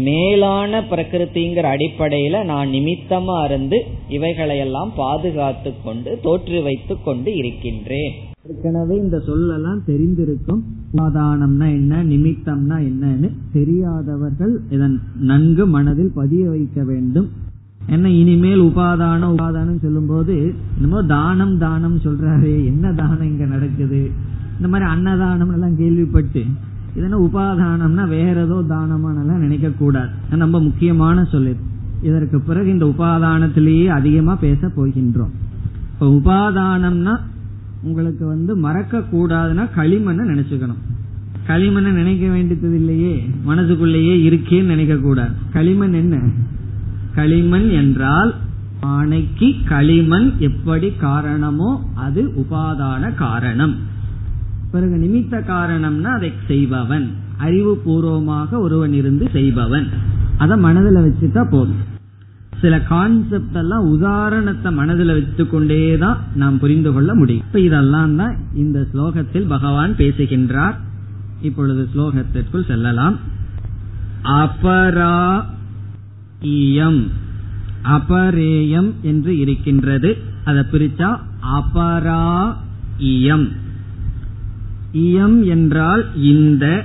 மேலான 0.05 0.81
பிரகிருதிங்கிற 0.91 1.67
அடிப்படையில 1.75 2.45
நான் 2.45 2.69
நிமித்தமா 2.69 3.37
இருந்து 3.45 3.79
இவைகளையெல்லாம் 4.09 4.91
பாதுகாத்து 4.97 5.71
கொண்டு 5.85 6.11
தோற்று 6.23 6.63
வைத்து 6.63 6.95
கொண்டு 7.03 7.37
இருக்கின்றேன். 7.37 8.15
ஏற்கனவே 8.51 8.97
இந்த 8.97 9.19
சொல்லெல்லாம் 9.29 9.81
தெரிந்திருக்கும். 9.87 10.61
உபாதானம்னா 10.93 11.67
என்ன 11.79 12.03
நிமித்தம்னா 12.03 12.77
என்னன்னு 12.91 13.31
தெரியாதவர்கள் 13.53 14.55
இதன் 14.71 14.97
நன்கு 15.31 15.67
மனதில் 15.67 16.13
பதிய 16.15 16.45
வைக்க 16.51 16.83
வேண்டும். 16.83 17.29
என்ன 17.95 18.07
இனிமேல் 18.11 18.61
உபாதானம் 18.61 19.35
உபாதானம் 19.37 19.83
சொல்லும் 19.83 20.07
போது 20.07 20.37
என்னமோ 20.77 21.03
தானம் 21.03 21.59
தானம் 21.59 21.99
சொல்றாரு 22.05 22.55
என்ன 22.67 22.93
தானம் 22.93 23.29
இங்க 23.33 23.45
நடக்குது? 23.45 24.01
இந்த 24.57 24.69
மாதிரி 24.69 24.91
அன்னதானம் 24.91 25.53
எல்லாம் 25.53 25.77
கேள்விப்பட்டு 25.77 26.43
இதென்ன 26.97 27.17
உபாதானம்னா 27.19 28.05
வேற 28.09 28.37
ஏதோ 28.45 28.59
தானமானலாம் 28.69 29.45
நினைக்க 29.45 29.69
கூடாது 29.71 30.11
ரொம்ப 30.31 30.61
முக்கியமான 30.61 31.25
சொல்லு. 31.25 31.57
இதற்கு 32.03 32.41
பிறகு 32.41 32.69
இந்த 32.71 32.85
உபாதானத்திலேயே 32.85 33.87
அதிகமா 33.87 34.35
பேச 34.35 34.67
போகின்றோம். 34.67 35.33
இப்ப 35.93 36.07
உபாதானம்னா 36.19 37.15
உங்களுக்கு 37.83 38.27
வந்து 38.27 38.57
மறக்க 38.57 39.03
கூடாதுன்னா 39.13 39.65
களிமண்ணை 39.77 40.25
நினைச்சுக்கணும். 40.33 40.83
களிமண்ணை 41.47 41.93
நினைக்க 41.93 42.29
வேண்டியது 42.29 42.75
இல்லையே 42.75 43.15
மனசுக்குள்ளேயே 43.45 44.15
இருக்கேன்னு 44.31 44.65
நினைக்க 44.65 44.97
கூடாது 44.97 45.35
களிமண் 45.53 45.93
என்ன? 45.93 46.17
களிமண் 47.15 47.69
என்றால் 47.69 48.35
ஆணைக்கு 48.81 49.49
களிமண் 49.65 50.33
எப்படி 50.39 50.89
காரணமோ 50.91 51.71
அது 51.95 52.23
உபாதான 52.43 53.15
காரணம். 53.15 53.75
பிறகு 54.73 54.97
நிமித்த 54.97 55.35
காரணம்னா 55.35 56.03
அதை 56.03 56.33
செய்பவன். 56.47 57.11
அறிவு 57.37 57.77
பூர்வமாக 57.77 58.59
ஒருவன் 58.59 58.93
இருந்து 58.93 59.29
செய்பவன். 59.33 59.89
அத 60.39 60.57
மனதில் 60.57 60.95
வச்சுட்டா 60.95 61.45
போதும். 61.51 61.95
சில 62.61 62.81
கான்செப்ட் 62.81 63.55
எல்லாம் 63.55 63.89
உதாரணத்தை 63.89 64.73
மனதில் 64.73 65.49
கொண்டேதான் 65.51 66.19
நாம் 66.35 66.59
புரிந்து 66.59 66.93
கொள்ள 66.93 67.15
முடியும். 67.15 67.43
இப்ப 67.47 67.61
இதெல்லாம் 67.61 68.17
தான் 68.17 68.37
இந்த 68.55 68.87
ஸ்லோகத்தில் 68.95 69.49
பகவான் 69.49 69.97
பேசுகின்றார். 69.97 70.79
இப்பொழுது 71.43 71.89
ஸ்லோகத்திற்குள் 71.97 72.67
செல்லலாம். 72.67 73.19
அபரா 74.25 75.43
இயம். 76.43 77.07
அபரேயம் 77.85 78.93
என்று 79.03 79.39
இருக்கின்றது. 79.39 80.17
அதை 80.45 80.63
பிரிச்சா 80.73 81.19
அபரா 81.55 82.55
இயம். 83.01 83.53
இயம் 84.93 85.45
என்றால் 85.45 86.05
இந்த 86.15 86.85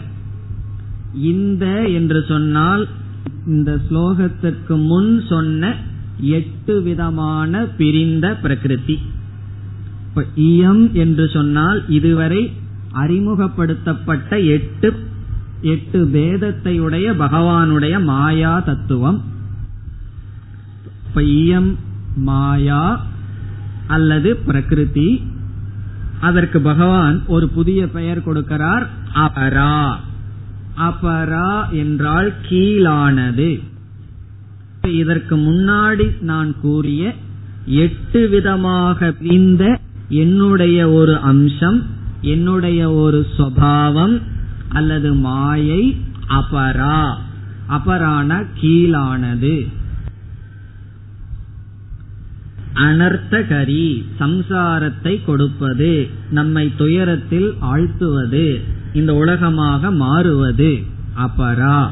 இந்த 1.14 1.92
என்று 1.92 2.26
சொன்னால் 2.28 2.88
இந்த 3.48 3.78
ஸ்லோகத்திற்கு 3.90 4.86
முன் 4.86 5.24
சொன்ன 5.30 5.76
எட்டு 6.20 6.82
விதமான 6.82 7.66
பிரிந்த 7.66 8.36
பிரகிருதி. 8.36 9.00
இயம் 10.36 10.92
என்று 10.92 11.30
சொன்னால் 11.30 11.90
இதுவரை 11.90 12.52
அறிமுகப்படுத்தப்பட்ட 12.92 14.40
எட்டு 14.40 14.94
எட்டு 15.62 16.06
பேதத்தையுடைய 16.06 17.08
பகவானுடைய 17.20 18.04
மாயா 18.04 18.60
தத்துவம். 18.60 19.22
இயம் 21.16 21.76
மாயா 22.16 23.06
அல்லது 23.88 24.36
பிரகிருதி. 24.36 25.24
அதற்கு 26.22 26.60
பகவான் 26.62 27.18
ஒரு 27.28 27.46
புதிய 27.50 27.82
பெயர் 27.88 28.26
கொடுக்கிறார் 28.26 28.86
அபரா 29.26 29.76
அபரா 30.88 31.52
என்றால் 31.72 32.30
கீழானது. 32.50 33.52
இதற்கு 35.02 35.36
முன்னாடி 35.38 36.06
நான் 36.22 36.52
கூறிய 36.62 37.14
எட்டு 37.86 38.22
விதமாக 38.30 39.12
பிரிந்த 39.12 39.64
என்னுடைய 40.24 40.78
ஒரு 40.90 41.16
அம்சம் 41.32 41.80
என்னுடைய 42.34 42.80
ஒரு 43.04 43.20
சுவாவம் 43.38 44.16
அல்லது 44.70 45.12
மாயை 45.28 45.84
அபரா 46.40 47.02
அபரான 47.78 48.30
கீழானது. 48.62 49.56
அனர்த்தகரி 52.76 54.04
சம்சாரத்தை 54.20 55.26
கொடுப்பது 55.26 56.08
நம்மை 56.32 56.72
துயரத்தில் 56.76 57.56
ஆழ்த்துவது 57.62 58.62
இந்த 58.94 59.14
உலகமாக 59.14 59.92
மாறுவது. 59.92 60.80
அபரா 61.20 61.90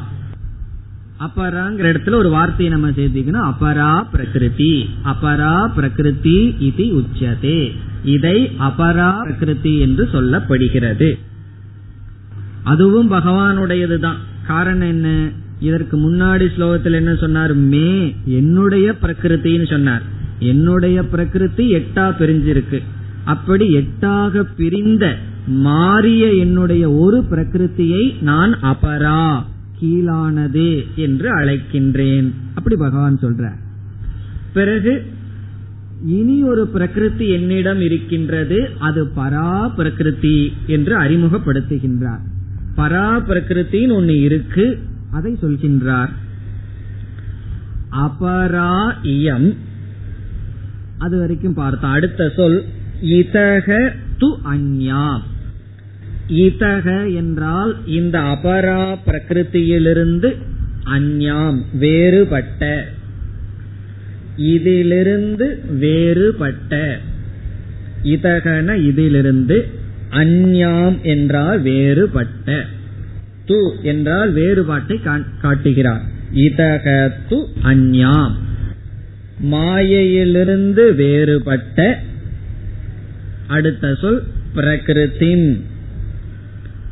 அபராங்கிற 1.26 1.86
இடத்துல 1.92 2.14
ஒரு 2.14 2.30
வார்த்தையை 2.30 2.74
நம்ம 2.74 2.88
சேர்த்திக்கணும். 2.88 3.52
அபரா 3.52 4.04
பிரகிருதி. 4.10 4.88
அபரா 5.04 5.66
பிரகிருதி 5.76 6.54
இது 6.58 6.84
உச்சதே. 6.84 7.72
இதை 8.04 8.50
அபரா 8.58 9.22
பிரகிருதி 9.22 9.78
என்று 9.78 10.08
சொல்லப்படுகிறது. 10.12 11.18
அதுவும் 12.64 13.10
பகவானுடையது 13.10 13.98
தான் 13.98 14.16
காரணம் 14.46 14.88
என்ன? 14.88 15.28
இதற்கு 15.60 16.10
முன்னாடி 16.10 16.46
ஸ்லோகத்தில் 16.56 16.92
என்ன 16.92 17.14
சொன்னார்? 17.14 17.54
மே 17.54 18.14
என்னுடைய 18.24 18.94
பிரகிருத்தின்னு 19.02 19.70
சொன்னார். 19.70 20.02
என்னுடைய 20.40 21.04
பிரகிருதி 21.04 21.74
எட்டா 21.74 22.04
பிரிஞ்சிருக்கு. 22.20 22.78
அப்படி 23.24 23.66
எட்டாக 23.74 24.44
பிரிந்த 24.56 25.16
மாறிய 25.46 26.26
என்னுடைய 26.34 26.90
ஒரு 26.90 27.24
பிரகிருத்தியை 27.30 28.22
நான் 28.22 28.52
அபரா 28.60 29.42
கீழானது 29.80 30.84
என்று 30.96 31.28
அழைக்கின்றேன். 31.38 32.30
அப்படி 32.54 32.76
பகவான் 32.76 33.18
சொல்ற 33.22 33.50
பிறகு 34.52 35.02
இனி 36.06 36.42
ஒரு 36.42 36.66
பிரகிருதி 36.66 37.28
என்னிடம் 37.28 37.80
இருக்கின்றது 37.80 38.70
அது 38.78 39.10
பரா 39.16 39.70
பிரகிருதி 39.76 40.52
என்று 40.66 40.98
அறிமுகப்படுத்துகின்றார். 40.98 42.22
பரா 42.76 43.08
பிரகிருத்தின்னு 43.28 43.92
ஒன்னு 43.92 44.20
இருக்கு 44.20 44.78
அதை 45.12 45.38
சொல்கின்றார். 45.42 46.10
அபரா 47.90 48.92
இயம் 49.02 49.54
அது 51.00 51.18
வரைக்கும் 51.18 51.54
பார்த்தோம் 51.54 51.90
அடுத்த 51.90 52.28
சொல் 52.36 52.64
இதக 53.02 53.68
து 54.20 54.28
அந்யா. 54.52 55.18
இதக 56.28 57.14
என்றால் 57.14 57.72
இந்த 57.86 58.18
அபரா 58.18 58.82
பிரகிருத்தியிலிருந்து 59.06 60.30
அந்யாம் 60.84 61.58
வேறுபட்ட. 61.78 62.88
இதிலிருந்து 64.36 65.48
வேறுபட்ட. 65.78 66.98
இதகன 68.04 68.74
இதிலிருந்து 68.74 69.68
அந்யாம் 70.10 71.00
என்றால் 71.02 71.60
வேறுபட்ட. 71.60 72.64
து 73.46 73.58
என்றால் 73.82 74.32
வேறுபாட்டை 74.32 75.00
காட்டுகிறார். 75.40 76.04
இதக 76.34 76.86
து 77.30 77.38
அந்யாம். 77.62 78.36
மாயையிலிருந்து 79.40 80.94
வேறுபட்ட 80.94 82.02
அடுத்த 83.46 83.94
சொல் 83.94 84.22
பிரகிருத்தின். 84.54 85.60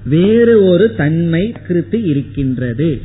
வேறு 0.04 0.64
ஒரு 0.64 0.94
தன்மை 0.94 1.54
கிருத்தி 1.68 2.04
இருக்கின்றது. 2.04 3.00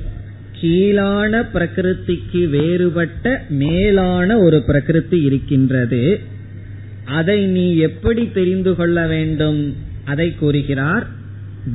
கீழான 0.52 1.42
பிரகிருதிக்கு 1.54 2.50
வேறுபட்ட 2.50 3.46
மேலான 3.50 4.38
ஒரு 4.38 4.64
பிரகிருதி 4.66 5.22
இருக்கின்றது. 5.22 6.20
அதை 7.06 7.46
நீ 7.46 7.76
எப்படி 7.76 8.32
தெரிந்து 8.34 8.76
கொள்ள 8.76 9.08
வேண்டும்? 9.08 9.76
அதை 10.06 10.36
கூறுகிறார் 10.36 11.08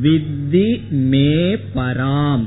வித்தி 0.03 0.89
மே 0.91 1.57
பராம். 1.75 2.45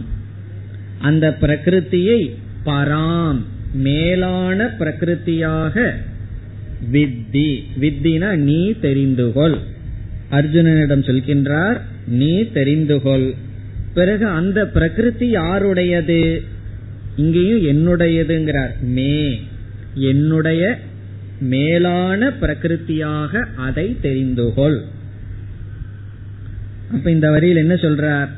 அந்த 0.99 1.38
பிரகிருத்தியை 1.41 2.36
பராம் 2.65 3.41
மேலான 3.73 4.75
பிரகிருத்தியாக 4.79 5.91
வித்தி. 6.91 7.63
வித்தினா 7.79 8.36
நீ 8.36 8.71
தெரிந்துகொள். 8.71 9.57
அர்ஜுனனிடம் 10.31 11.03
சொல்கின்றார் 11.03 11.82
நீ 12.07 12.41
தெரிந்துகொள். 12.41 13.36
பிறகு 13.93 14.26
அந்த 14.26 14.67
பிரகிருதி 14.67 15.30
யாருடையது? 15.30 16.43
இங்கேயும் 17.15 17.63
என்னுடையதுங்கிறார். 17.63 18.80
மே. 18.82 19.41
என்னுடைய 19.93 20.80
மேலான 21.39 22.30
பிரகிருத்தியாக 22.30 23.45
அதை 23.55 23.97
தெரிந்துகொள். 24.03 24.80
அப்ப 26.91 27.11
இந்த 27.11 27.32
வரியில் 27.32 27.55
என்ன 27.55 27.74
சொல்றார்? 27.74 28.30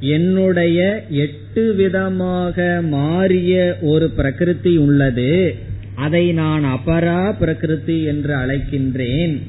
என்னுடைய 0.00 1.04
எட்டு 1.10 1.74
விதமாக 1.74 2.80
மாறிய 2.82 3.76
ஒரு 3.80 4.10
பிரகிருதி 4.10 4.76
உள்ளது. 4.76 5.54
அதை 5.94 6.32
நான் 6.32 6.64
அபரா 6.64 7.34
பிரகிருதி 7.38 8.02
என்று 8.02 8.34
அழைக்கின்றேன். 8.34 9.42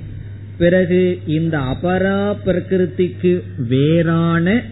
பிறகு 0.58 1.20
இந்த 1.28 1.58
அபரா 1.58 2.36
பிரகிருதிக்கு 2.46 3.42
வேறான 3.68 4.64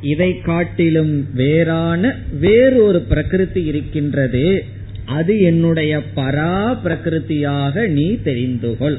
இதை 0.00 0.40
காட்டிலும் 0.40 1.26
வேறான 1.34 2.14
வேறொரு 2.40 3.00
பிரகிருதி 3.00 3.64
இருக்கின்றது. 3.64 4.64
அது 5.04 5.40
என்னுடைய 5.40 6.00
பரா 6.16 6.78
பிரகிருத்தியாக 6.84 7.86
நீ 7.86 8.12
தெரிந்துகொள் 8.12 8.98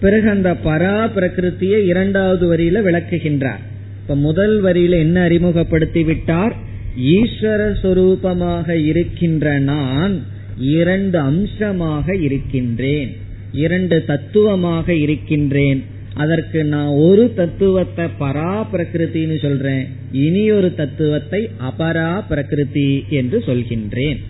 பிறகு 0.00 0.28
அந்த 0.28 0.56
பரா 0.64 1.10
பிரகிருத்தியை 1.16 1.78
இரண்டாவது 1.84 2.56
வரியில 2.56 2.78
விளக்குகின்றார். 2.88 3.68
இப்ப 4.10 4.22
முதல் 4.22 4.64
வரியில 4.64 4.90
என்ன 4.90 5.22
அறிமுகப்படுத்தி 5.22 6.02
விட்டார் 6.04 6.54
ஈஸ்வர 6.96 7.60
சொரூபமாக 7.82 8.68
இருக்கின்ற 8.84 9.58
நான் 9.58 10.22
இரண்டு 10.56 11.18
அம்சமாக 11.18 12.16
இருக்கின்றேன். 12.16 13.16
இரண்டு 13.52 14.04
தத்துவமாக 14.04 14.94
இருக்கின்றேன். 14.94 15.82
அதற்கு 16.14 16.64
நான் 16.64 16.86
ஒரு 16.86 17.32
தத்துவத்தை 17.34 18.04
பரா 18.20 18.66
பிரகிருத்தின்னு 18.72 19.38
சொல்றேன். 19.38 19.86
இனி 20.12 20.50
ஒரு 20.50 20.74
தத்துவத்தை 20.74 21.48
அபரா 21.70 22.22
பிரகிருதி 22.28 23.04
என்று 23.08 23.38
சொல்கின்றேன். 23.46 24.20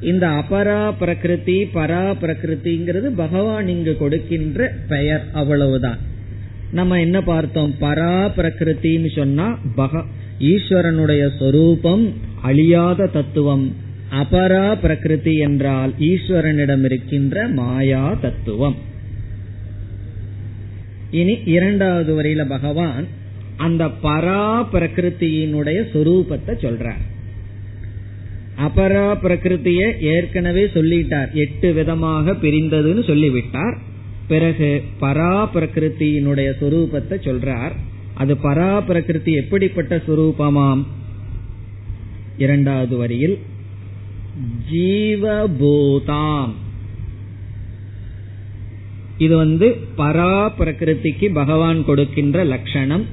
இந்த 0.00 0.26
அபரா 0.26 0.92
பிரகிருதி 0.98 1.58
பரா 1.74 2.04
பிரகிருதிங்கிறது 2.22 3.08
பகவான் 3.16 3.68
இங்கு 3.68 3.96
கொடுக்கின்ற 3.96 4.72
பெயர் 4.88 5.26
அவ்வளவுதான். 5.32 6.08
நம்ம 6.72 7.00
என்ன 7.00 7.22
பார்த்தோம்? 7.22 7.74
பரா 7.80 8.30
பிரகிருத்தின்னு 8.36 9.16
சொன்னா 9.16 9.58
பக 9.76 10.02
ஈஸ்வரனுடைய 10.40 11.30
சொரூபம் 11.38 12.12
அழியாத 12.42 13.06
தத்துவம். 13.06 13.76
அபரா 14.10 14.78
பிரகிருதி 14.80 15.36
என்றால் 15.36 15.92
ஈஸ்வரனிடம் 15.98 16.84
இருக்கின்ற 16.84 17.48
மாயா 17.48 18.14
தத்துவம். 18.14 18.76
இனி 21.10 21.38
இரண்டாவது 21.44 22.22
வரையில 22.22 22.44
பகவான் 22.48 23.06
அந்த 23.56 23.84
பரா 24.02 24.66
பிரகிருத்தியினுடைய 24.72 25.78
சொரூபத்தை 25.92 26.54
சொல்றார். 26.64 27.04
அபரா 28.58 29.08
பிரகிருத்திய 29.22 29.98
ஏற்கனவே 30.00 30.64
சொல்லிட்டார். 30.64 31.30
எட்டு 31.32 31.72
விதமாக 31.72 32.32
பிரிந்ததுன்னு 32.32 33.06
சொல்லிவிட்டார். 33.06 33.78
பிறகு 34.30 34.68
பரா 35.00 35.34
பிரகிருத்தியினுடைய 35.54 36.48
சொரூபத்தை 36.60 37.16
சொல்றார். 37.26 37.74
அது 38.14 38.34
பரா 38.34 38.70
பிரகிருதி 38.86 39.32
எப்படிப்பட்ட 39.32 40.02
சுரூபமாம்? 40.06 40.82
இரண்டாவது 42.38 42.96
வரியில் 42.96 43.38
ஜீவபூதாம். 44.72 46.52
இது 49.18 49.36
வந்து 49.36 49.68
பரா 49.98 50.34
பிரகிருதிக்கு 50.58 51.26
பகவான் 51.32 51.84
கொடுக்கின்ற 51.84 52.44
லட்சணம் 52.44 53.04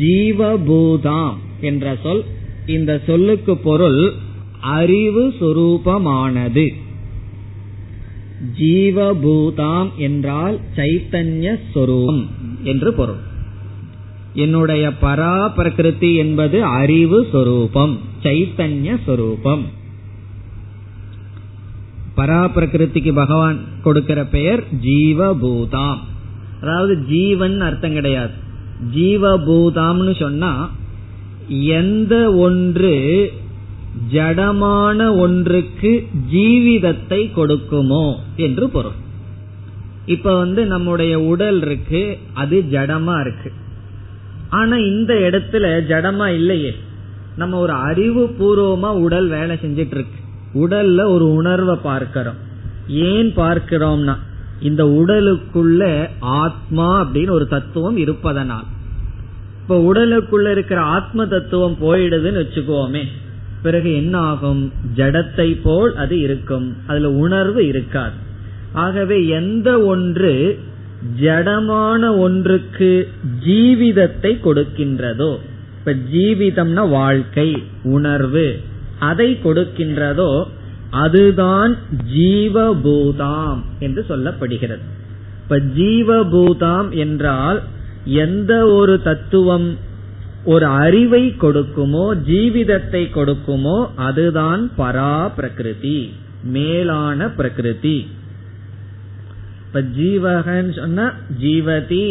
ஜீவபூதாம் 0.00 1.36
என்ற 1.60 1.96
சொல். 2.02 2.24
இந்த 2.66 3.00
சொல்லுக்கு 3.06 3.56
பொருள் 3.56 4.12
அறிவு 4.60 5.24
சுரூபமானது. 5.40 6.66
ஜீவபூதாம் 8.58 9.88
என்றால் 9.96 10.60
சைத்தன்ய 10.76 11.58
சொரூபம் 11.74 12.26
என்று 12.62 12.92
பொருள். 12.92 13.22
என்னுடைய 14.34 14.92
பரா 15.02 15.48
பிரகிருதி 15.54 16.14
என்பது 16.14 16.64
அறிவு 16.64 17.26
சொரூபம் 17.32 17.98
சைத்தன்ய 18.22 18.98
சொரூபம். 19.06 19.64
பரா 22.16 22.50
பிரகிருதிக்கு 22.54 23.12
பகவான் 23.14 23.58
கொடுக்கிற 23.82 24.24
பெயர் 24.24 24.64
ஜீவபூதாம். 24.82 25.98
அதாவது 26.62 27.04
ஜீவன் 27.06 27.60
அர்த்தம் 27.60 27.92
கிடையாது. 27.92 28.32
ஜீவபூதாம்னு 28.94 30.16
சொன்னா 30.18 30.70
எந்த 31.48 32.34
ஒன்று 32.34 33.32
ஜடமான 34.12 35.18
ஒன்றுக்கு 35.18 36.08
ஜீவிதத்தை 36.32 37.30
கொடுக்குமோ 37.36 38.16
என்று 38.36 38.68
பொருள். 38.68 39.04
இப்ப 40.06 40.36
வந்து 40.36 40.66
நம்முடைய 40.66 41.20
உடல் 41.20 41.62
இருக்கு 41.62 42.18
அது 42.34 42.64
ஜடமா 42.70 43.20
இருக்கு. 43.20 43.52
ஆனா 44.48 44.76
இந்த 44.76 45.14
இடத்துல 45.14 45.64
ஜடமா 45.88 46.26
இல்லையே. 46.26 46.74
நம்ம 47.36 47.58
ஒரு 47.58 47.72
அறிவு 47.72 48.34
பூர்வமா 48.38 48.86
உடல் 48.86 49.28
வேலை 49.28 49.56
செஞ்சிட்டு 49.56 50.00
இருக்கு 50.00 50.24
உடல்ல 50.54 51.08
ஒரு 51.08 51.32
உணர்வை 51.32 51.76
பார்க்கிறோம். 51.76 52.36
ஏன் 52.88 53.34
பார்க்கிறோம்னா 53.36 54.16
இந்த 54.60 54.84
உடலுக்குள்ள 54.84 56.08
ஆத்மா 56.20 57.04
அப்படின்னு 57.04 57.30
ஒரு 57.30 57.48
தத்துவம் 57.48 57.96
இருப்பதனால். 57.96 58.64
இப்ப 59.62 59.92
உடலுக்குள்ள 59.92 60.50
இருக்கிற 60.50 60.80
ஆத்ம 60.80 61.26
தத்துவம் 61.26 61.76
போயிடுதுன்னு 61.80 62.46
வச்சுக்கோமே. 62.46 63.02
பிறகு 63.66 63.90
என்ன 64.02 64.14
ஆகும் 64.30 64.62
ஜடத்தை 64.98 65.48
போல் 65.62 65.92
அது 66.02 66.16
இருக்கும். 66.26 66.68
அதுல 66.86 67.10
உணர்வு 67.24 67.60
இருக்காது. 67.72 68.16
ஆகவே 68.84 69.18
எந்த 69.40 69.68
ஒன்று 69.92 70.32
ஜடமான 71.20 72.02
ஒன்றுக்கு 72.24 72.90
ஜீவிதத்தை 73.46 74.32
கொடுக்கின்றதோ 74.46 75.32
இப்ப 75.78 75.94
ஜீவிதம்னா 76.12 76.84
வாழ்க்கை 76.90 77.48
உணர்வு 77.96 78.46
அதை 79.08 79.28
கொடுக்கின்றதோ 79.44 80.32
அதுதான் 81.02 81.72
ஜீவபூதாம் 82.16 83.60
என்று 83.78 84.02
சொல்லப்படுகிறது. 84.10 84.84
இப்ப 85.42 85.58
ஜீவபூதாம் 85.78 86.88
என்றால் 87.04 87.58
எந்த 88.22 88.52
ஒரு 88.78 88.94
தத்துவம் 89.08 89.68
ஒரு 90.46 90.66
அறிவை 90.66 91.34
கொடுக்குமோ 91.40 92.04
ஜீவிதத்தை 92.28 93.02
கொடுக்குமோ 93.14 93.78
அதுதான் 93.96 94.62
பரா 94.78 95.14
பிரகிருதி 95.36 95.98
மேலான 96.42 97.28
பிரகிருதி. 97.30 97.96
இப்ப 99.66 99.80
ஜீவகன்னு 99.98 100.74
சொன்னா 100.78 101.06
ஜீவதி 101.38 102.04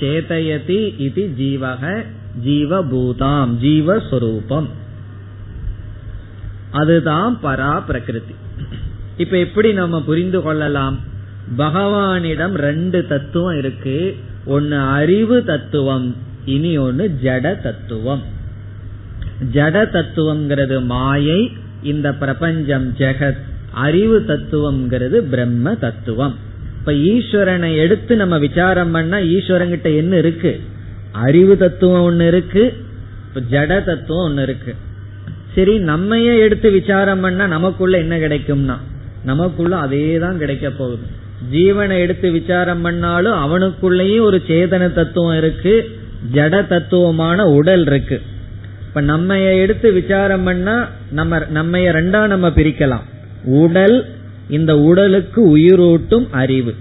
சேதயதி 0.00 0.80
இது 0.98 1.22
ஜீவக 1.38 1.82
ஜீவபூதாம் 2.44 3.50
ஜீவஸ்வரூபம். 3.64 4.68
அதுதான் 6.70 7.38
பரா 7.42 7.72
பிரகிருதி 7.86 8.34
இப்ப 9.16 9.38
எப்படி 9.38 9.72
நம்ம 9.72 10.02
புரிந்து 10.02 10.42
கொள்ளலாம்? 10.42 10.98
பகவானிடம் 11.58 12.54
ரெண்டு 12.66 13.06
தத்துவம் 13.06 13.58
இருக்கு. 13.58 14.16
ஒன்னு 14.44 14.78
அறிவு 14.98 15.44
தத்துவம் 15.44 16.06
இனி 16.44 16.76
ஒன்னு 16.76 17.10
ஜட 17.22 17.62
தத்துவம். 17.62 18.22
ஜட 19.52 19.76
தத்துவம்ங்கிறது 19.92 20.84
மாயை 20.84 21.52
இந்த 21.82 22.12
பிரபஞ்சம் 22.12 22.94
ஜெகத் 22.98 23.42
அறிவு 23.70 24.24
தத்துவம்ங்கிறது 24.28 25.18
பிரம்ம 25.18 25.74
தத்துவம். 25.74 26.34
இப்ப 26.78 26.92
ஈஸ்வரனை 26.92 27.76
எடுத்து 27.76 28.16
நம்ம 28.16 28.38
விசாரம் 28.38 28.90
பண்ணா 28.90 29.18
ஈஸ்வரங்கிட்ட 29.18 29.96
என்ன 29.96 30.16
இருக்கு? 30.16 30.60
அறிவு 31.12 31.56
தத்துவம் 31.56 32.02
ஒன்னு 32.02 32.26
இருக்கு 32.26 32.74
ஜட 33.50 33.84
தத்துவம் 33.84 34.24
ஒன்னு 34.24 34.42
இருக்கு. 34.42 34.74
சரி 35.54 35.78
நம்மையே 35.78 36.38
எடுத்து 36.38 36.70
விசாரம் 36.70 37.20
பண்ணா 37.20 37.46
நமக்குள்ள 37.46 37.98
என்ன 37.98 38.18
கிடைக்கும்னா 38.18 38.76
நமக்குள்ள 39.24 39.76
அதே 39.76 40.18
தான் 40.18 40.38
கிடைக்க 40.38 40.70
போகுது. 40.70 41.20
ஜீவனை 41.52 41.98
எடுத்து 41.98 42.30
விசாரம் 42.30 42.82
பண்ணாலும் 42.82 43.32
அவனுக்குள்ளேயும் 43.32 44.20
ஒரு 44.20 44.42
சேதன 44.48 44.92
தத்துவம் 44.92 45.38
இருக்கு 45.38 46.00
ஜட 46.34 46.66
தத்துவமான 46.66 47.46
உடல் 47.46 47.86
இருக்கு. 47.86 48.20
இப்ப 48.86 49.00
நம்ம 49.00 49.38
எடுத்து 49.38 49.92
விசாரம் 49.92 50.44
பண்ணா 50.44 50.88
நம்ம 51.10 51.38
நம்ம 51.48 51.78
ரெண்டா 51.78 52.26
நம்ம 52.26 52.48
பிரிக்கலாம். 52.48 53.06
உடல் 53.44 54.06
இந்த 54.48 54.78
உடலுக்கு 54.78 55.56
உயிரூட்டும் 55.56 56.26
அறிவு. 56.30 56.74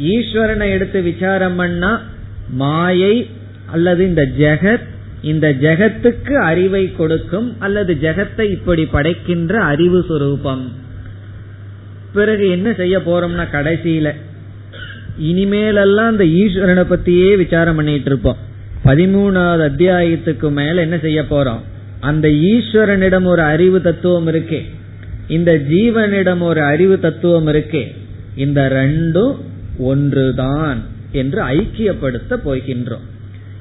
ஈஸ்வரனை 0.00 0.70
எடுத்து 0.70 1.02
விசாரம் 1.02 1.56
பண்ணா 1.56 2.02
மாயை 2.50 3.30
அல்லது 3.72 4.06
இந்த 4.06 4.28
ஜெகத் 4.38 4.86
இந்த 5.22 5.54
ஜெகத்துக்கு 5.60 6.32
அறிவை 6.32 6.92
கொடுக்கும் 6.92 7.56
அல்லது 7.58 7.94
ஜெகத்தை 7.94 8.50
இப்படி 8.50 8.84
படைக்கின்ற 8.84 9.60
அறிவு 9.60 10.04
சுரூபம். 10.08 10.68
பிறகு 12.12 12.50
என்ன 12.50 12.72
செய்ய 12.72 12.98
போறோம்னா 12.98 13.46
கடைசியில 13.52 14.14
இனிமேலெல்லாம் 15.22 16.06
அந்த 16.06 16.24
ஈஸ்வரனை 16.24 16.84
பத்தியே 16.90 17.36
விசாரம் 17.36 17.76
பண்ணிட்டு 17.76 18.04
இருப்போம். 18.04 18.36
பதிமூணாவது 18.84 19.64
அத்தியாயத்துக்கு 19.64 20.50
மேல 20.50 20.80
என்ன 20.80 20.98
செய்ய 20.98 21.22
போறோம்? 21.22 21.60
அந்த 22.00 22.28
ஈஸ்வரனிடம் 22.28 23.24
ஒரு 23.24 23.42
அறிவு 23.42 23.82
தத்துவம் 23.82 24.28
இருக்கே. 24.28 24.62
இந்த 25.28 25.58
ஜீவனிடம் 25.58 26.40
ஒரு 26.40 26.62
அறிவு 26.62 27.00
தத்துவம் 27.00 27.46
இருக்கே. 27.46 27.94
இந்த 28.36 28.68
ரெண்டும் 28.72 29.36
ஒன்றுதான் 29.78 30.82
என்று 31.12 31.42
ஐக்கியப்படுத்த 31.42 32.36
போகின்றோம். 32.44 33.04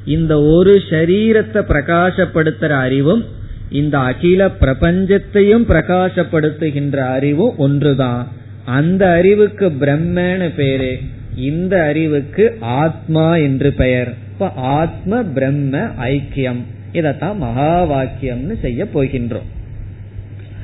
இந்த 0.06 0.42
ஒரு 0.42 0.82
சரீரத்தை 0.90 1.62
பிரகாசப்படுத்துற 1.64 2.70
அறிவும் 2.70 3.26
இந்த 3.70 4.00
அகில 4.00 4.48
பிரபஞ்சத்தையும் 4.48 5.66
பிரகாசப்படுத்துகின்ற 5.70 6.96
அறிவும் 6.96 7.58
ஒன்றுதான். 7.58 8.32
அந்த 8.66 9.12
அறிவுக்கு 9.12 9.70
பிரம்மன்னு 9.70 10.56
பேரு. 10.56 11.00
இந்த 11.36 11.84
அறிவுக்கு 11.84 12.58
ஆத்மா 12.60 13.36
என்று 13.36 13.74
பெயர். 13.74 14.14
இப்ப 14.32 14.52
ஆத்ம 14.52 15.24
பிரம்ம 15.24 15.78
ஐக்கியம். 16.04 16.62
இதத்தான் 16.94 17.36
மகா 17.36 17.92
வாக்கியம்னு 17.92 18.60
செய்ய 18.62 18.86
போகின்றோம். 18.94 19.48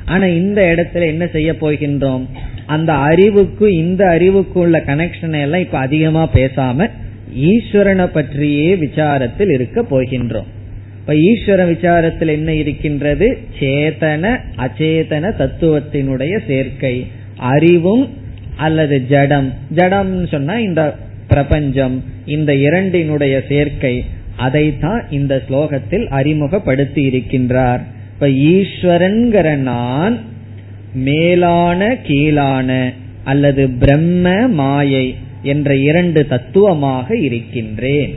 ஆனா 0.05 0.25
இந்த 0.25 0.75
இடத்துல 0.75 1.05
என்ன 1.05 1.27
செய்ய 1.27 1.51
போகின்றோம்? 1.51 2.25
அந்த 2.65 2.93
அறிவுக்கு 2.93 3.75
இந்த 3.75 4.07
அறிவுக்கு 4.07 4.59
உள்ள 4.59 4.83
கனெக்ஷன் 4.87 5.41
எல்லாம் 5.41 5.61
இப்ப 5.61 5.77
அதிகமா 5.77 6.29
பேசாம 6.33 6.89
ஈஸ்வரனை 7.37 8.05
பற்றியே 8.05 8.75
விசாரத்தில் 8.75 9.53
இருக்க 9.53 9.81
போகின்றோம். 9.81 10.49
இப்ப 10.99 11.13
ஈஸ்வர 11.13 11.69
விசாரத்தில் 11.71 12.27
என்ன 12.27 12.53
இருக்கின்றது? 12.53 13.37
சேதன 13.59 14.39
அச்சேதன 14.57 15.31
தத்துவத்தினுடைய 15.37 16.39
சேர்க்கை. 16.47 17.07
அறிவும் 17.35 18.09
அல்லது 18.65 18.95
ஜடம். 19.13 19.49
ஜடம் 19.71 20.13
சொன்னா 20.33 20.55
இந்த 20.67 20.81
பிரபஞ்சம் 21.27 21.95
இந்த 22.25 22.51
இரண்டினுடைய 22.67 23.35
சேர்க்கை 23.49 23.95
அதைத்தான் 24.35 25.03
இந்த 25.09 25.33
ஸ்லோகத்தில் 25.47 26.05
அறிமுகப்படுத்தி 26.19 27.01
இருக்கின்றார் 27.09 27.81
இப்ப 28.13 28.27
ஈஸ்வரன்கிற 28.51 29.55
நான் 29.69 30.15
மேலான 30.93 31.81
கீழான 32.07 32.69
அல்லது 33.23 33.63
பிரம்ம 33.81 34.47
மாயை 34.59 35.05
என்ற 35.43 35.75
இரண்டு 35.89 36.21
தத்துவமாக 36.27 37.17
இருக்கின்றேன். 37.27 38.13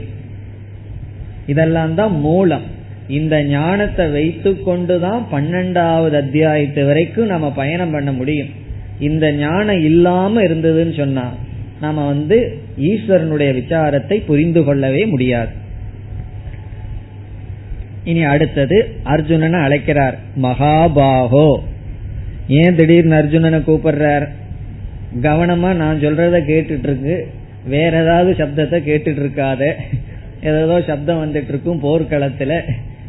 இதெல்லாம் 1.47 1.95
தான் 1.95 2.15
மூலம். 2.19 2.65
இந்த 3.07 3.35
ஞானத்தை 3.43 4.05
வைத்து 4.09 4.51
கொண்டுதான் 4.63 5.23
பன்னெண்டாவது 5.33 6.15
அத்தியாயத்து 6.21 6.81
வரைக்கும் 6.85 7.31
நம்ம 7.33 7.49
பயணம் 7.51 7.91
பண்ண 7.91 8.11
முடியும். 8.11 8.51
இந்த 8.99 9.31
ஞானம் 9.33 9.83
இல்லாம 9.83 10.43
இருந்ததுன்னு 10.43 10.97
சொன்னா 10.97 11.33
நாம 11.81 12.05
வந்து 12.05 12.57
ஈஸ்வரனுடைய 12.79 13.53
விசாரத்தை 13.53 14.25
புரிந்து 14.25 14.63
கொள்ளவே 14.63 15.05
முடியாது. 15.05 15.49
இனி 18.03 18.23
அடுத்தது 18.23 18.99
அர்ஜுனனை 19.05 19.61
அழைக்கிறார். 19.61 20.17
மகாபாகோ. 20.41 21.55
ஏன் 22.47 22.75
திடீர்னு 22.75 23.15
அர்ஜுனனை 23.15 23.59
கூப்பிடுறார்? 23.59 24.27
கவனமா 25.21 25.75
நான் 25.75 25.99
சொல்றத 25.99 26.39
கேட்டுட்டு 26.47 26.83
இருக்கு 26.83 27.27
வேற 27.65 28.01
ஏதாவது 28.01 28.31
சப்தத்தை 28.31 28.77
கேட்டுட்டு 28.89 29.21
இருக்காத 29.23 29.73
ஏதோ 30.43 30.81
சப்தம் 30.87 31.29
வந்துட்டு 31.29 31.47
இருக்கும் 31.47 31.83
போர்க்களத்துல. 31.83 32.61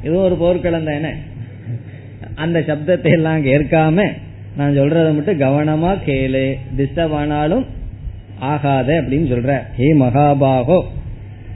ஏதோ 0.02 0.14
ஒரு 0.14 0.36
போர்க்களம் 0.36 0.84
தானே. 0.84 1.08
அந்த 2.34 2.60
சப்தத்தை 2.60 3.10
எல்லாம் 3.10 3.44
கேட்காம 3.44 4.12
நான் 4.56 4.78
சொல்றத 4.78 5.14
மட்டும் 5.14 5.40
கவனமா 5.40 5.98
கேளு. 6.06 6.54
டிஸ்டர்ப் 6.76 7.12
ஆனாலும் 7.12 7.66
ஆகாத 8.38 9.02
அப்படின்னு 9.02 9.32
சொல்ற. 9.34 9.62
ஹே 9.76 9.94
மகாபாகோ. 9.94 10.82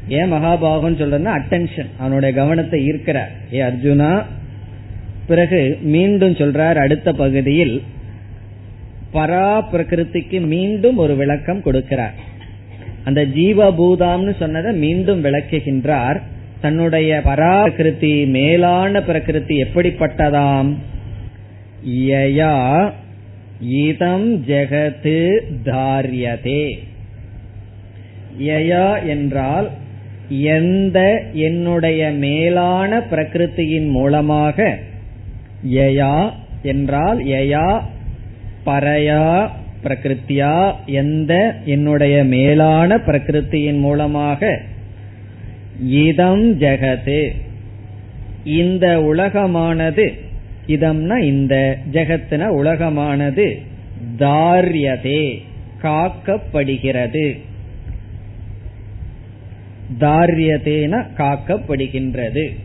ஏன் 0.08 0.32
மகாபாகோன்னு 0.32 1.00
சொல்றதுன்னா 1.00 1.38
அட்டென்ஷன் 1.38 1.88
அவனுடைய 1.98 2.34
கவனத்தை 2.34 2.86
ஈர்க்கிற. 2.86 3.20
ஏ 3.52 3.60
அர்ஜுனா. 3.60 4.22
பிறகு 5.26 5.78
மீண்டும் 5.82 6.32
சொல்றார் 6.32 6.74
அடுத்த 6.74 7.12
பகுதியில் 7.12 7.82
பரா 9.14 9.64
பிரகிருதிக்கு 9.72 10.46
மீண்டும் 10.46 10.96
ஒரு 10.96 11.16
விளக்கம் 11.16 11.62
கொடுக்கிறார். 11.62 12.12
அந்த 13.04 13.24
ஜீவபூதாம்னு 13.24 14.36
சொன்னதை 14.38 14.74
மீண்டும் 14.74 15.24
விளக்குகின்றார். 15.24 16.20
தன்னுடைய 16.60 17.22
பராகிருதி 17.24 18.26
மேலான 18.26 19.02
பிரகிருதி 19.02 19.62
எப்படிப்பட்டதாம்? 19.62 20.74
யயா 21.86 22.92
இதம் 23.60 24.44
ஜெகத்து 24.46 25.42
தாரியதே. 25.64 26.78
யயா 28.40 29.06
என்றால் 29.06 29.70
எந்த 30.28 31.22
என்னுடைய 31.32 32.10
மேலான 32.10 32.98
பிரகிருத்தியின் 33.10 33.90
மூலமாக 33.90 34.78
யயா 35.70 36.32
என்றால் 36.62 37.18
யயா 37.18 37.82
பரயா 38.66 39.48
பிரகிருத்தியா 39.84 40.72
எந்த 40.86 41.54
என்னுடைய 41.64 42.24
மேலான 42.24 42.96
பிரகிருத்தியின் 42.96 43.78
மூலமாக 43.78 44.60
இதம் 45.80 46.58
ஜெகது 46.58 47.32
இந்த 48.44 49.00
உலகமானது 49.00 50.28
இதம்னா 50.66 51.18
இந்த 51.18 51.78
ஜெகத்தின 51.92 52.46
உலகமானது 52.46 53.60
தாரியதே 54.18 55.42
காக்கப்படுகிறது. 55.82 57.40
தாரியதேன 60.00 61.06
காக்கப்படுகின்றது. 61.16 62.56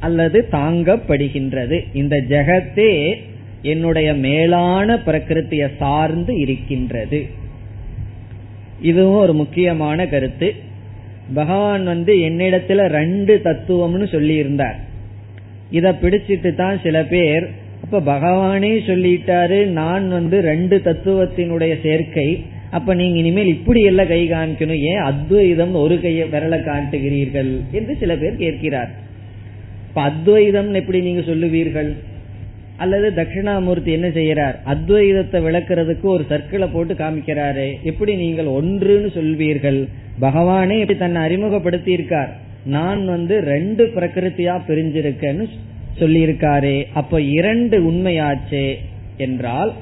அல்லது 0.00 0.48
தாங்கப்படுகின்றது. 0.52 1.84
இந்த 1.92 2.24
ஜெகத்தே 2.28 3.14
என்னுடைய 3.62 4.14
மேலான 4.14 4.94
பிரகிருத்திய 4.94 5.68
சார்ந்து 5.78 6.38
இருக்கின்றது. 6.38 7.26
இதுவும் 8.80 9.20
ஒரு 9.20 9.34
முக்கியமான 9.34 10.06
கருத்து. 10.06 10.54
பகவான் 11.34 11.84
வந்து 11.84 12.14
என்னிடத்துல 12.14 12.86
ரெண்டு 12.86 13.40
தத்துவம்னு 13.44 14.08
சொல்லி 14.08 14.34
இருந்தார் 14.34 14.85
இத 15.70 15.92
பிடிச்சிட்டு 15.92 16.54
தான் 16.54 16.76
சில 16.82 17.04
பேர் 17.04 17.46
அப்ப 17.84 18.00
பகவானே 18.12 18.74
சொல்லிட்டாரு 18.90 19.66
நான் 19.66 20.08
வந்து 20.08 20.40
ரெண்டு 20.40 20.76
தத்துவத்தினுடைய 20.84 21.80
சேர்க்கை 21.82 22.28
அப்ப 22.70 22.94
நீங்க 22.94 23.16
இனிமேல் 23.18 23.46
இப்படி 23.46 23.82
எல்லாம் 23.82 24.06
கை 24.06 24.28
காமிக்கணும் 24.30 24.80
ஏன் 24.92 25.02
அத்வைதம் 25.02 25.74
ஒரு 25.74 26.00
கையை 26.00 26.28
விரல 26.28 26.64
காட்டுகிறீர்கள் 26.64 27.60
என்று 27.72 27.96
சில 27.96 28.16
பேர் 28.16 28.36
கேட்கிறார். 28.36 28.90
இப்ப 29.88 30.00
அத்வைதம் 30.00 30.74
எப்படி 30.74 31.00
நீங்க 31.00 31.20
சொல்லுவீர்கள்? 31.20 31.94
அல்லது 32.78 33.10
தட்சிணாமூர்த்தி 33.10 33.90
என்ன 33.92 34.08
செய்யறார் 34.08 34.56
அத்வைதத்தை 34.66 35.38
விளக்குறதுக்கு 35.46 36.02
ஒரு 36.02 36.24
சர்க்கிளை 36.28 36.72
போட்டு 36.72 36.94
காமிக்கிறாரு 36.94 37.68
எப்படி 37.82 38.14
நீங்கள் 38.16 38.46
ஒன்றுன்னு 38.46 39.10
சொல்வீர்கள்? 39.18 39.88
பகவானே 40.20 40.78
இப்படி 40.78 40.98
தன்னை 40.98 41.22
அறிமுகப்படுத்தி 41.22 41.90
இருக்கார் 41.92 42.32
நான் 42.74 43.02
வந்து 43.04 43.34
ரெண்டு 43.40 43.84
பிரகிருத்தியா 43.94 44.54
பிரிஞ்சிருக்கேன்னு 44.68 45.44
சொல்லியிருக்காரே 45.98 46.76
அப்ப 46.92 47.20
இரண்டு 47.20 47.76
உண்மையாச்சே 47.90 48.66
என்றால் 49.16 49.72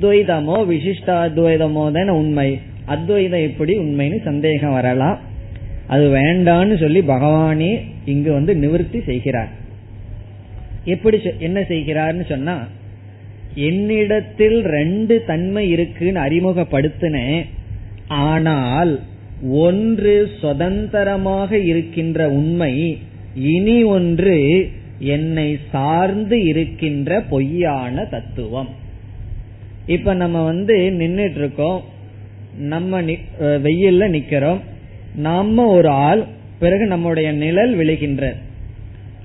துவைதமோ 0.00 0.56
விசிஷ்டாத்வைதமோ 0.70 1.84
தானே 1.92 2.12
உண்மை. 2.22 2.48
அத்வைதம் 2.84 3.46
எப்படி 3.48 3.72
உண்மைன்னு 3.78 4.18
சந்தேகம் 4.22 4.72
வரலாம். 4.72 5.18
அது 5.86 6.04
வேண்டான்னு 6.08 6.74
சொல்லி 6.80 7.00
பகவானே 7.00 7.72
இங்கு 8.04 8.30
வந்து 8.32 8.52
நிவர்த்தி 8.56 9.00
செய்கிறார். 9.00 9.52
எப்படி 10.84 11.18
என்ன 11.38 11.60
செய்கிறார்னு 11.60 12.24
சொன்னா 12.28 12.56
என்னிடத்தில் 13.68 14.58
ரெண்டு 14.76 15.14
தன்மை 15.26 15.64
இருக்குன்னு 15.70 16.20
அறிமுகப்படுத்தினேன் 16.20 17.42
ஆனால் 18.08 18.92
ஒன்று 19.48 20.30
சுதந்திரமாக 20.40 21.58
இருக்கின்ற 21.58 22.28
உண்மை 22.30 22.98
இனி 23.34 23.82
ஒன்று 23.82 24.70
என்னை 24.98 25.58
சார்ந்து 25.70 26.44
இருக்கின்ற 26.44 27.20
பொய்யான 27.20 28.04
தத்துவம். 28.04 28.68
இப்ப 29.86 30.14
நம்ம 30.14 30.44
வந்து 30.44 30.76
நின்றுட்டு 30.98 31.36
இருக்கோம் 31.36 31.82
நம்ம 32.58 33.02
வெயில்ல 33.02 34.04
நிக்கிறோம். 34.16 34.60
நம்ம 35.16 35.66
ஒரு 35.66 35.88
ஆள் 35.88 36.24
பிறகு 36.58 36.86
நம்முடைய 36.86 37.32
நிழல் 37.32 37.78
விழுகின்ற 37.78 38.32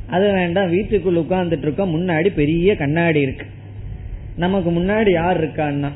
அது 0.08 0.34
வேண்டாம் 0.34 0.74
வீட்டுக்குள்ள 0.74 1.24
உட்கார்ந்துட்டு 1.24 1.66
இருக்கோம் 1.66 1.96
முன்னாடி 1.96 2.30
பெரிய 2.36 2.76
கண்ணாடி 2.76 3.22
இருக்கு. 3.22 3.46
நமக்கு 4.36 4.70
முன்னாடி 4.72 5.12
யார் 5.12 5.40
இருக்கான்னா? 5.44 5.90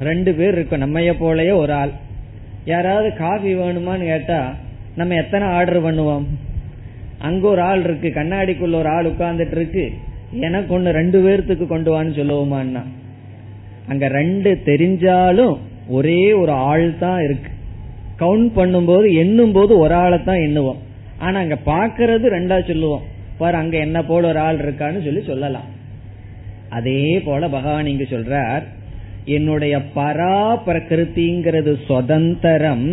ரெண்டு 0.00 0.32
பேர் 0.32 0.54
இருக்கோம். 0.54 0.82
நம்மைய 0.82 1.12
போலயே 1.20 1.54
ஒரு 1.54 1.72
ஆள். 1.72 1.90
யாராவது 2.72 3.08
காஃபி 3.22 3.50
வேணுமான்னு 3.60 4.06
கேட்டா 4.12 4.40
நம்ம 4.98 5.14
எத்தனை 5.22 5.46
ஆர்டர் 5.56 5.84
பண்ணுவோம்? 5.86 6.24
அங்க 7.26 7.44
ஒரு 7.48 7.62
ஆள் 7.70 7.82
இருக்கு 7.86 8.08
கண்ணாடிக்குள்ள 8.18 8.76
ஒரு 8.82 8.90
ஆள் 8.96 9.10
உட்கார்ந்துட்டு 9.10 9.56
இருக்கு 9.58 9.84
எனக்கு 10.46 10.70
ஒண்ணு 10.78 10.90
ரெண்டு 11.00 11.18
பேர்த்துக்கு 11.24 11.66
கொண்டு 11.66 11.90
வான்னு 11.94 12.12
சொல்லுவோமான்னா. 12.18 12.82
அங்க 13.90 14.04
ரெண்டு 14.18 14.50
தெரிஞ்சாலும் 14.68 15.54
ஒரே 15.96 16.20
ஒரு 16.40 16.52
ஆள் 16.70 16.86
தான் 17.04 17.20
இருக்கு. 17.26 17.50
கவுண்ட் 18.22 18.50
பண்ணும்போது 18.58 19.06
எண்ணும் 19.22 19.54
போது 19.56 19.72
ஒரு 19.84 19.94
ஆளை 20.02 20.18
தான் 20.24 20.44
எண்ணுவோம். 20.46 20.80
ஆனா 21.24 21.36
அங்க 21.44 21.56
பாக்குறது 21.72 22.26
ரெண்டா 22.36 22.58
சொல்லுவோம். 22.70 23.06
பாரு 23.40 23.56
அங்க 23.62 23.76
என்ன 23.86 23.98
போல 24.10 24.28
ஒரு 24.32 24.40
ஆள் 24.48 24.60
இருக்கான்னு 24.64 25.04
சொல்லி 25.06 25.22
சொல்லலாம். 25.30 25.68
அதே 26.78 27.02
போல 27.26 27.48
பகவான் 27.56 27.90
இங்கு 27.92 28.06
சொல்றார் 28.10 28.64
என்னுடைய 29.36 29.74
பரா 29.96 30.40
பிரகிருதிங்கிறது 30.66 31.72
சுதந்திரம். 31.86 32.88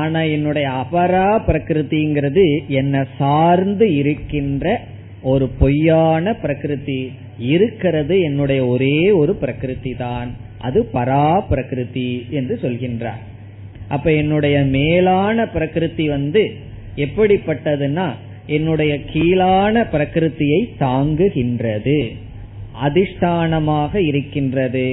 ஆனா 0.00 0.20
என்னுடைய 0.34 0.66
அபரா 0.82 1.28
பிரகிருதிங்கிறது 1.48 2.44
என்ன 2.80 3.04
சார்ந்து 3.18 3.86
இருக்கின்ற 3.94 4.66
ஒரு 5.32 5.46
பொய்யான 5.58 6.34
பிரகிருதி. 6.44 7.02
இருக்கிறது 7.54 8.14
என்னுடைய 8.28 8.60
ஒரே 8.66 8.96
ஒரு 9.20 9.32
பிரகிருதி 9.42 9.92
தான் 9.98 10.30
அது 10.66 10.80
பரா 10.94 11.26
பிரகிருதி 11.50 12.10
என்று 12.38 12.54
சொல்கின்றார். 12.62 13.22
அப்ப 13.94 14.06
என்னுடைய 14.22 14.56
மேலான 14.76 15.46
பிரகிருதி 15.54 16.06
வந்து 16.08 16.42
எப்படிப்பட்டதுன்னா 17.04 18.08
என்னுடைய 18.56 18.92
கீழான 19.12 19.74
பிரகிருத்தியை 19.94 20.60
தாங்குகின்றது 20.84 21.98
அதிஷ்டானமாக 22.86 23.94
இருக்கின்றது. 24.10 24.86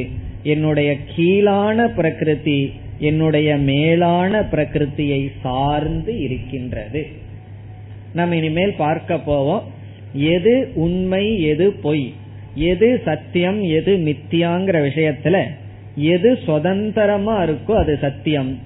என்னுடைய 0.43 0.95
கீழான 1.15 1.87
பிரகிருதி 1.87 2.71
என்னுடைய 2.99 3.57
மேலான 3.57 4.39
பிரகிருத்தியை 4.39 5.31
சார்ந்து 5.41 6.19
இருக்கின்றது. 6.19 7.07
நம்ம 8.13 8.35
இனிமேல் 8.35 8.73
பார்க்க 8.77 9.19
போவோம். 9.19 9.63
எது 10.13 10.71
உண்மை 10.75 11.41
எது 11.41 11.71
பொய்? 11.71 12.13
எது 12.55 13.01
சத்தியம் 13.05 13.61
எது 13.61 13.97
மித்தியாங்கிற 13.97 14.89
விஷயத்துல 14.89 15.43
எது 15.95 16.39
சுதந்திரமா 16.45 17.43
இருக்கோ 17.43 17.71
அது 17.71 17.97
சத்தியம். 18.01 18.59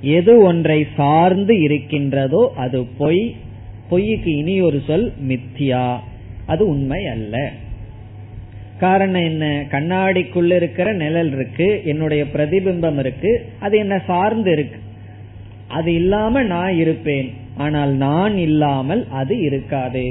எது 0.00 0.42
ஒன்றை 0.42 0.86
சார்ந்து 0.96 1.60
இருக்கின்றதோ 1.60 2.52
அது 2.56 2.86
பொய். 2.98 3.36
பொய்க்கு 3.88 4.36
இனி 4.36 4.60
ஒரு 4.60 4.82
சொல் 4.86 5.12
மித்தியா. 5.28 5.96
அது 6.46 6.68
உண்மை 6.68 7.06
அல்ல. 7.06 7.50
காரணம் 8.80 9.22
என்ன? 9.22 9.44
கண்ணாடிக்குள்ள 9.70 10.52
இருக்கிற 10.54 10.92
நிழல் 10.92 11.32
இருக்கு 11.32 11.80
என்னுடைய 11.84 12.22
பிரதிபிம்பம் 12.24 12.98
இருக்கு 12.98 13.32
அது 13.58 13.78
என்ன 13.78 13.96
சார்ந்து 14.06 14.50
இருக்கு. 14.52 14.78
அது 15.68 15.94
இல்லாம 15.94 16.42
நான் 16.42 16.74
இருப்பேன். 16.76 17.28
ஆனால் 17.56 17.90
நான் 17.90 18.36
இல்லாமல் 18.38 19.02
அது 19.10 19.34
இருக்காது. 19.40 20.04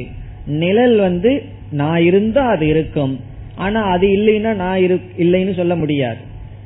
நிழல் 0.46 0.98
வந்து 0.98 1.32
நான் 1.72 2.02
இருந்தா 2.02 2.44
அது 2.46 2.68
இருக்கும். 2.68 3.20
ஆனா 3.56 3.82
அது 3.82 4.08
இல்லைன்னா 4.08 4.54
நான் 4.54 4.80
இல்லைன்னு 5.18 5.56
சொல்ல 5.56 5.76
முடியாது. 5.76 6.22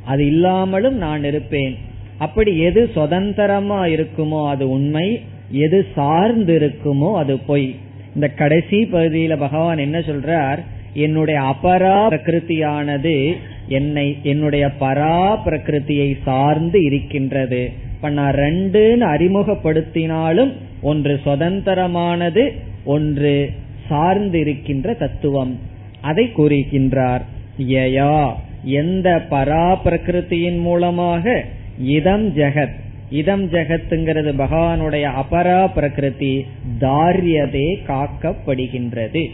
அது 0.05 0.25
இல்லாமலும் 0.25 0.97
நான் 0.97 1.23
இருப்பேன். 1.23 1.73
அப்படி 2.17 2.59
எது 2.59 2.81
சுதந்திரமா 2.93 3.85
இருக்குமோ 3.85 4.41
அது 4.47 4.69
உண்மை. 4.69 5.07
எது 5.51 5.79
சார்ந்து 5.95 6.53
இருக்குமோ 6.59 7.09
அது 7.13 7.33
பொய். 7.39 7.75
இந்த 8.15 8.27
கடைசி 8.27 8.79
பகுதியில 8.93 9.37
பகவான் 9.37 9.77
என்ன 9.77 9.99
சொல்றார்? 9.99 10.61
என்னுடைய 10.93 11.41
அபரா 11.41 11.97
பிரகிருதியானது 12.09 13.37
என்னை 13.67 14.17
என்னுடைய 14.23 14.71
பரா 14.79 15.37
பிரகிருதியை 15.45 16.17
சார்ந்து 16.23 16.83
இருக்கின்றது. 16.83 17.71
இப்ப 17.95 18.09
நான் 18.09 18.33
ரெண்டுன்னு 18.33 19.05
அறிமுகப்படுத்தினாலும் 19.15 20.53
ஒன்று 20.81 21.19
சுதந்திரமானது 21.25 22.51
ஒன்று 22.85 23.51
சார்ந்து 23.89 24.39
இருக்கின்ற 24.39 24.93
தத்துவம். 24.93 25.59
அதை 26.01 26.31
கூறுகின்றார் 26.37 27.21
யயா 27.59 28.31
எந்த 28.63 29.21
பரா 29.29 29.77
பிரகிருத்தியின் 29.85 30.59
மூலமாக 30.59 31.43
இதம் 31.79 32.35
ஜெகத் 32.35 32.81
இதம் 33.09 33.51
ஜெகத்துங்கிறது 33.51 34.31
பகவானுடைய 34.37 35.09
அபரா 35.21 35.67
பிரகிருதி 35.75 36.45
தாரியதே 36.79 37.67
காக்கப்படுகின்றது. 37.87 39.29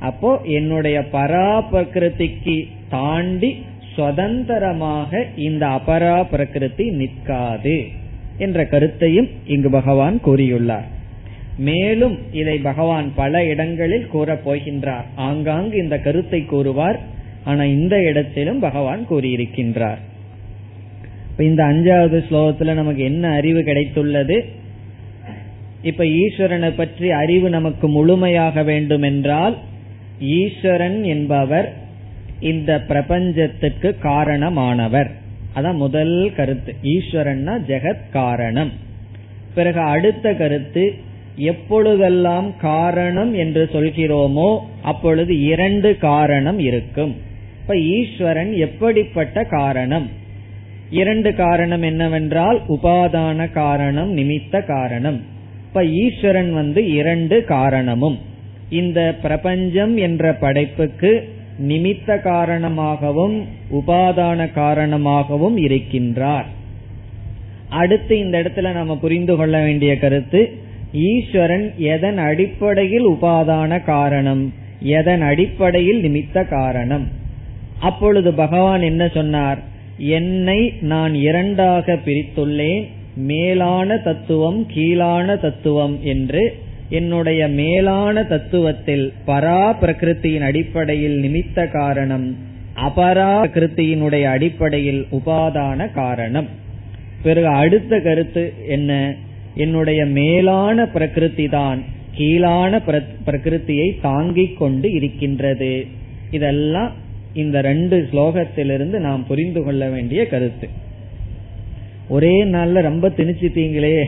அப்போ 0.00 0.40
என்னுடைய 0.44 1.04
பரா 1.12 1.62
பிரகிருதிக்கு 1.72 2.68
தாண்டி 2.88 3.64
சுதந்திரமாக 3.94 5.24
இந்த 5.36 5.66
அபரா 5.66 6.26
பிரகிருதி 6.30 6.90
நிற்காது 6.90 7.84
என்ற 8.38 8.64
கருத்தையும் 8.64 9.28
இங்கு 9.46 9.70
பகவான் 9.70 10.20
கூறியுள்ளார். 10.24 10.84
மேலும் 11.58 12.18
இதை 12.32 12.58
பகவான் 12.58 13.12
பல 13.14 13.44
இடங்களில் 13.44 14.06
கூறப் 14.06 14.50
போகின்றார். 14.50 15.04
ஆங்காங்கு 15.14 15.76
இந்த 15.76 15.98
கருத்தை 15.98 16.44
கூறுவார். 16.44 17.00
ஆனா 17.44 17.64
இந்த 17.64 18.02
இடத்திலும் 18.02 18.58
பகவான் 18.58 19.06
கூறியிருக்கின்றார். 19.10 19.96
இந்த 21.38 21.64
அஞ்சாவது 21.64 22.24
ஸ்லோகத்துல 22.30 22.74
நமக்கு 22.74 23.02
என்ன 23.02 23.28
அறிவு 23.28 23.60
கிடைத்துள்ளது? 23.60 24.44
இப்ப 25.82 26.04
ஈஸ்வரனை 26.04 26.72
பற்றி 26.76 27.10
அறிவு 27.10 27.50
நமக்கு 27.50 27.88
முழுமையாக 27.88 28.62
வேண்டும் 28.62 29.02
என்றால் 29.02 29.58
ஈஸ்வரன் 30.20 31.04
என்பவர் 31.04 31.76
இந்த 32.40 32.80
பிரபஞ்சத்துக்கு 32.80 33.96
காரணமானவர். 34.02 35.10
அதான் 35.56 35.74
முதல் 35.74 36.32
கருத்து. 36.36 36.74
ஈஸ்வரன்னா 36.82 37.60
ஜெகத் 37.68 38.10
காரணம். 38.12 38.72
பிறகு 39.54 39.80
அடுத்த 39.80 40.34
கருத்து 40.34 40.94
எப்பொழுதெல்லாம் 41.36 42.56
காரணம் 42.56 43.34
என்று 43.34 43.68
சொல்கிறோமோ 43.72 44.58
அப்பொழுது 44.82 45.40
இரண்டு 45.40 45.96
காரணம் 45.96 46.58
இருக்கும். 46.58 47.16
இப்ப 47.60 47.78
ஈஸ்வரன் 47.78 48.52
எப்படிப்பட்ட 48.52 49.44
காரணம்? 49.44 50.10
இரண்டு 50.90 51.34
காரணம் 51.34 51.82
என்னவென்றால் 51.82 52.62
உபாதான 52.68 53.50
காரணம் 53.50 54.16
நிமித்த 54.16 54.66
காரணம். 54.66 55.22
இப்ப 55.66 55.86
ஈஸ்வரன் 55.86 56.52
வந்து 56.52 56.90
இரண்டு 56.90 57.44
காரணமும். 57.44 58.34
இந்த 58.70 59.14
பிரபஞ்சம் 59.22 59.96
என்ற 59.96 60.32
படைப்புக்கு 60.32 61.28
நிமித்த 61.68 62.22
காரணமாகவும் 62.22 63.46
உபாதான 63.72 64.52
காரணமாகவும் 64.52 65.58
இருக்கின்றார். 65.58 66.44
அடுத்து 67.68 68.18
இந்த 68.18 68.42
இடத்துல 68.42 68.72
நம்ம 68.72 68.96
புரிந்து 68.96 69.36
கொள்ள 69.36 69.62
வேண்டிய 69.62 69.98
கருத்து 69.98 70.52
ஈஸ்வரன் 70.92 71.72
எதன் 71.76 72.18
அடிப்படையில் 72.18 73.06
உபாதான 73.06 73.84
காரணம் 73.84 74.54
எதன் 74.80 75.20
அடிப்படையில் 75.20 76.02
நிமித்த 76.02 76.48
காரணம்? 76.48 77.08
அப்பொழுது 77.78 78.32
பகவான் 78.32 78.82
என்ன 78.82 79.08
சொன்னார்? 79.08 79.58
என்னை 79.98 80.72
நான் 80.80 81.14
இரண்டாக 81.14 81.98
பிரித்துள்ளேன் 82.04 82.86
மேலான 83.16 83.96
தத்துவம் 83.96 84.66
கீழான 84.74 85.36
தத்துவம் 85.36 85.98
என்று 86.02 86.56
என்னுடைய 86.88 87.48
மேலான 87.48 88.22
தத்துவத்தில் 88.22 89.12
பரா 89.26 89.74
பிரகிருத்தியின் 89.80 90.40
அடிப்படையில் 90.40 91.22
நிமித்த 91.22 91.70
காரணம் 91.70 92.36
அபரா 92.74 93.46
கிருத்தியினுடைய 93.46 94.22
அடிப்படையில் 94.22 95.06
உபாதான 95.12 95.92
காரணம். 95.92 96.48
பிறகு 97.22 97.46
அடுத்த 97.46 98.00
கருத்து 98.00 98.52
என்ன? 98.68 99.14
என்னுடைய 99.54 100.04
மேலான 100.04 100.86
பிரகிருதி 100.86 101.48
தான் 101.48 101.82
கீழான 102.12 102.80
பிரகிருத்தியை 103.26 104.00
தாங்கிக் 104.00 104.58
கொண்டு 104.58 104.92
இருக்கின்றது. 104.92 105.86
இதெல்லாம் 106.30 106.92
இந்த 107.34 107.60
ரெண்டு 107.60 108.08
ஸ்லோகத்திலிருந்து 108.12 108.98
நாம் 108.98 109.26
புரிந்து 109.26 109.62
கொள்ள 109.62 109.88
வேண்டிய 109.88 110.26
கருத்து. 110.26 110.68
ஒரே 112.08 112.44
நாள்ல 112.44 112.80
ரொம்ப 112.80 113.08
திணிச்சிட்டீங்களே. 113.08 114.04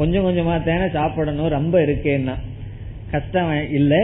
கொஞ்சம் 0.00 0.26
கொஞ்சமா 0.26 0.54
தேனை 0.64 0.86
சாப்பிடணும் 0.92 1.54
ரொம்ப 1.56 1.74
இருக்கேன்னா. 1.80 2.34
கஷ்டம் 3.10 3.72
இல்ல. 3.72 3.94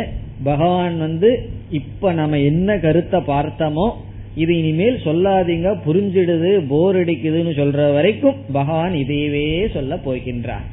பகவான் 0.44 0.98
வந்து 0.98 1.28
இப்ப 1.70 2.12
நம்ம 2.12 2.38
என்ன 2.38 2.78
கருத்தை 2.78 3.20
பார்த்தோமோ 3.20 3.86
இது 4.34 4.52
இனிமேல் 4.58 4.98
சொல்லாதீங்க 5.04 5.68
புரிஞ்சிடுது 5.86 6.50
போர் 6.68 6.96
அடிக்குதுன்னு 6.96 7.52
சொல்ற 7.60 7.92
வரைக்கும் 7.92 8.40
பகவான் 8.52 8.92
இதையவே 8.92 9.46
சொல்ல 9.72 9.94
போகின்றார். 10.06 10.66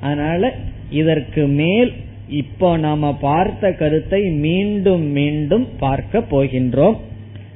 அதனால 0.00 0.52
இதற்கு 0.90 1.46
மேல் 1.46 1.92
இப்போ 2.28 2.76
நாம 2.76 3.12
பார்த்த 3.20 3.72
கருத்தை 3.72 4.22
மீண்டும் 4.46 5.06
மீண்டும் 5.18 5.68
பார்க்க 5.78 6.24
போகின்றோம். 6.30 6.96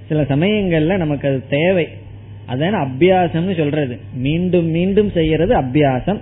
சில 0.09 0.23
சமயங்கள்ல 0.23 0.97
நமக்கு 0.97 1.29
அது 1.29 1.41
தேவை. 1.49 1.87
அதான 2.49 2.79
அபியாசம்னு 2.87 3.57
சொல்றது. 3.57 3.99
மீண்டும் 4.17 4.71
மீண்டும் 4.71 5.11
செய்யறது 5.11 5.55
அபியாசம். 5.61 6.21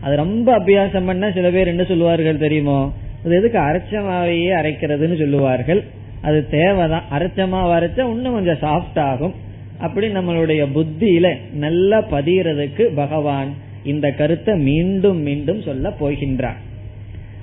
அது 0.00 0.16
ரொம்ப 0.16 0.58
அபியாசம் 0.58 1.06
பண்ணா 1.06 1.30
சில 1.30 1.50
பேர் 1.50 1.66
என்ன 1.66 1.84
சொல்லுவார்கள் 1.84 2.38
தெரியுமோ? 2.38 2.92
அது 3.24 3.36
எதுக்கு 3.36 3.58
அரைச்சமாவையே 3.58 4.50
அரைக்கிறதுன்னு 4.62 5.18
சொல்லுவார்கள். 5.18 5.84
அது 6.22 6.48
தேவைதான். 6.48 7.02
அரைச்சமா 7.10 7.60
வரைச்சா 7.66 8.10
இன்னும் 8.10 8.32
கொஞ்சம் 8.32 8.60
சாஃப்ட் 8.60 8.98
ஆகும். 8.98 9.34
அப்படி 9.78 10.06
நம்மளுடைய 10.06 10.66
புத்தியில 10.74 11.36
நல்லா 11.52 12.02
பதியறதுக்கு 12.02 12.82
பகவான் 12.82 13.48
இந்த 13.84 14.10
கருத்தை 14.10 14.58
மீண்டும் 14.58 15.18
மீண்டும் 15.18 15.62
சொல்ல 15.62 15.94
போகின்றார். 16.00 16.56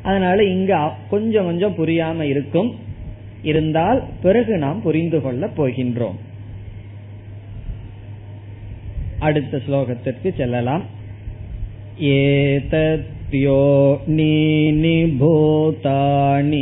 அதனால 0.03 0.43
இங்க 0.43 0.91
கொஞ்சம் 1.09 1.45
கொஞ்சம் 1.45 1.75
புரியாம 1.77 2.21
இருக்கும். 2.21 2.75
இருந்தால் 3.41 4.03
பிறகு 4.21 4.57
நாம் 4.57 4.81
புரிந்து 4.81 5.21
கொள்ள 5.21 5.49
போகின்றோம். 5.57 6.15
அடுத்த 9.19 9.59
ஸ்லோகத்திற்கு 9.69 10.35
செல்லலாம். 10.37 11.01
एतद्यो 12.01 13.59
निभूतानि 14.09 16.59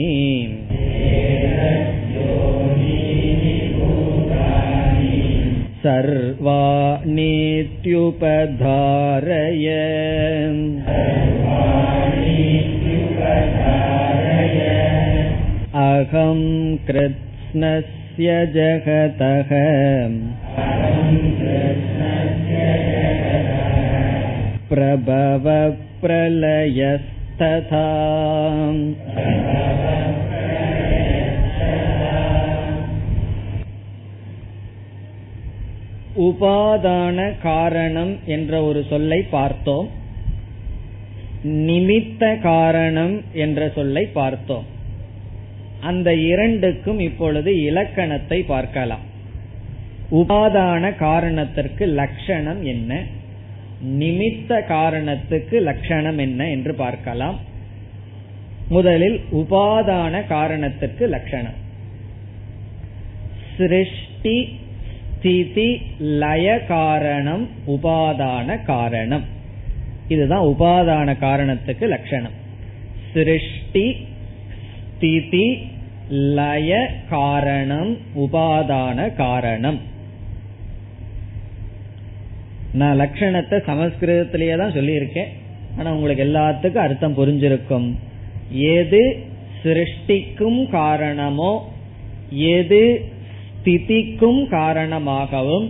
सर्वा 5.84 6.58
सर्वाणीत्युपधारय 7.04 9.68
अहं 15.86 16.42
कृत्स्नस्य 16.88 18.36
जगतः 18.56 19.52
प्रभवप्रलयस्तथा। 24.82 25.80
உபாதான 36.20 37.32
காரணம் 37.42 38.18
என்ற 38.26 38.64
ஒரு 38.64 38.86
சொல்லை 38.90 39.22
பார்த்தோம். 39.22 39.90
நிமித்த 41.44 42.40
காரணம் 42.40 43.22
என்ற 43.34 43.72
சொல்லை 43.76 44.06
பார்த்தோம். 44.06 44.66
அந்த 45.82 46.16
இரண்டுக்கும் 46.16 47.00
இப்பொழுது 47.00 47.62
இலக்கணத்தை 47.62 48.42
பார்க்கலாம். 48.42 49.10
உபாதான 50.12 50.96
காரணத்திற்கு 50.96 51.86
லட்சணம் 51.86 52.64
என்ன? 52.64 53.20
நிமித்த 53.86 54.66
காரணத்துக்கு 54.68 55.62
லட்சணம் 55.62 56.18
என்ன 56.18 56.50
என்று 56.50 56.74
பார்க்கலாம். 56.74 57.40
முதலில் 58.70 59.22
உபாதான 59.32 60.28
காரணத்துக்கு 60.28 61.08
லட்சணம். 61.08 61.60
சிருஷ்டி 63.58 64.60
ஸ்திதி 65.18 65.82
லய 66.00 66.66
காரணம் 66.68 67.50
உபாதான 67.68 68.64
காரணம். 68.64 69.24
இதுதான் 70.08 70.46
உபாதான 70.46 71.18
காரணத்துக்கு 71.20 71.88
லட்சணம். 71.88 72.32
சிருஷ்டி 73.14 74.08
ஸ்திதி 74.96 75.70
லய 76.10 76.88
காரணம் 77.10 77.98
உபாதான 78.18 79.16
காரணம். 79.16 79.91
நான் 82.80 83.00
லட்சணத்தை 83.02 83.58
சமஸ்கிருதத்திலேயே 83.70 84.56
தான் 84.62 84.76
சொல்லியிருக்கேன். 84.78 85.32
ஆனா 85.78 85.90
உங்களுக்கு 85.96 86.24
எல்லாத்துக்கும் 86.30 86.86
அர்த்தம் 86.86 87.18
புரிஞ்சிருக்கும். 87.20 87.88
எது 88.78 89.02
சிருஷ்டிக்கும் 89.64 90.60
காரணமோ 90.70 91.52
எது 92.58 92.84
ஸ்திதிக்கும் 93.64 94.42
காரணமாகவும் 94.58 95.68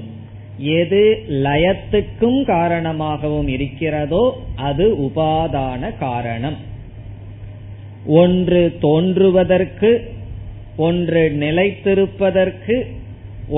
எது 0.58 1.02
லயத்துக்கும் 1.46 2.40
காரணமாகவும் 2.44 3.48
இருக்கிறதோ 3.48 4.24
அது 4.70 4.86
உபாதான 5.08 5.98
காரணம். 5.98 6.58
ஒன்று 8.22 8.62
தோன்றுவதற்கு 8.86 9.92
ஒன்று 10.88 11.24
நிலைத்திருப்பதற்கு 11.44 12.76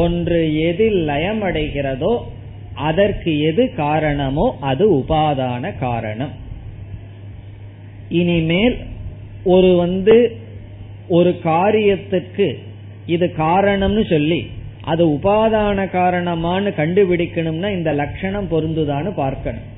ஒன்று 0.04 0.40
எதில் 0.70 1.00
லயமடைகிறதோ 1.10 2.14
அதற்கு 2.76 3.40
எது 3.40 3.74
காரணமோ 3.76 4.58
அது 4.60 4.96
உபாதான 4.96 5.78
காரணம். 5.80 6.32
இனிமேல் 8.10 8.78
ஒரு 9.44 9.76
வந்து 9.76 10.38
ஒரு 11.08 11.40
காரியத்துக்கு 11.44 12.58
இது 13.06 13.34
காரணம்னு 13.38 14.10
சொல்லி 14.10 14.48
அது 14.82 15.08
உபாதான 15.08 15.86
காரணமானு 15.90 16.74
கண்டுபிடிக்கணும்னா 16.78 17.70
இந்த 17.70 17.94
லட்சணம் 17.94 18.48
பொருந்துதான்னு 18.52 19.14
பார்க்கணும். 19.14 19.72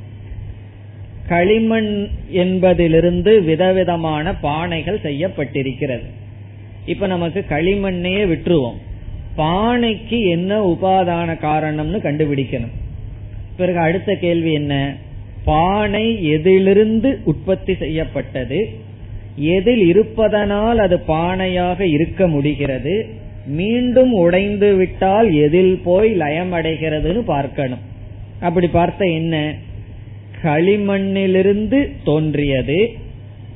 களிமண் 1.27 2.07
என்பதிலிருந்து 2.29 3.43
விதவிதமான 3.43 4.31
பானைகள் 4.31 5.03
செய்யப்பட்டிருக்கிறது. 5.03 6.03
இப்ப 6.85 7.07
நமக்கு 7.07 7.45
களிமண்ணையே 7.49 8.23
விட்டுருவோம். 8.25 8.77
பானைக்கு 9.37 10.29
என்ன 10.29 10.65
உபாதான 10.65 11.37
காரணம்னு 11.41 11.99
கண்டுபிடிக்கணும். 12.01 12.75
பிறகு 13.57 13.77
அடுத்த 13.77 14.15
கேள்வி 14.15 14.53
என்ன? 14.53 14.95
பானை 15.45 16.25
எதிலிருந்து 16.25 17.19
உற்பத்தி 17.23 17.75
செய்யப்பட்டது? 17.75 18.69
எதில் 19.35 19.87
இருப்பதனால் 19.87 20.77
அது 20.77 20.99
பானையாக 21.07 21.79
இருக்க 21.79 22.27
முடிகிறது? 22.27 23.05
மீண்டும் 23.47 24.13
உடைந்து 24.13 24.75
விட்டால் 24.75 25.33
எதில் 25.33 25.79
போய் 25.83 26.13
லயம் 26.13 26.53
அடைகிறதுன்னு 26.53 27.19
பார்க்கணும். 27.19 27.79
அப்படி 28.39 28.67
பார்த்த 28.67 29.05
என்ன? 29.05 29.55
களிமண்ணிலிருந்து 30.43 31.91
தோன்றியது. 32.03 32.91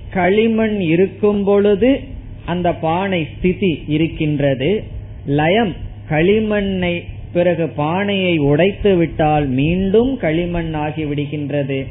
களிமண் 0.09 0.79
இருக்கும் 0.79 1.43
பொழுது 1.43 1.99
அந்த 2.45 2.73
பானை 2.73 3.27
ஸ்திதி 3.37 3.83
இருக்கின்றது. 3.87 4.83
லயம் 5.25 5.75
களிமண்ணை 6.09 7.03
பிறகு 7.33 7.67
பானையை 7.67 8.37
உடைத்து 8.37 8.95
விட்டால் 8.95 9.45
மீண்டும் 9.45 10.17
களிமண் 10.17 10.73
ஆகி 10.73 11.05
விடுகின்றது. 11.05 11.85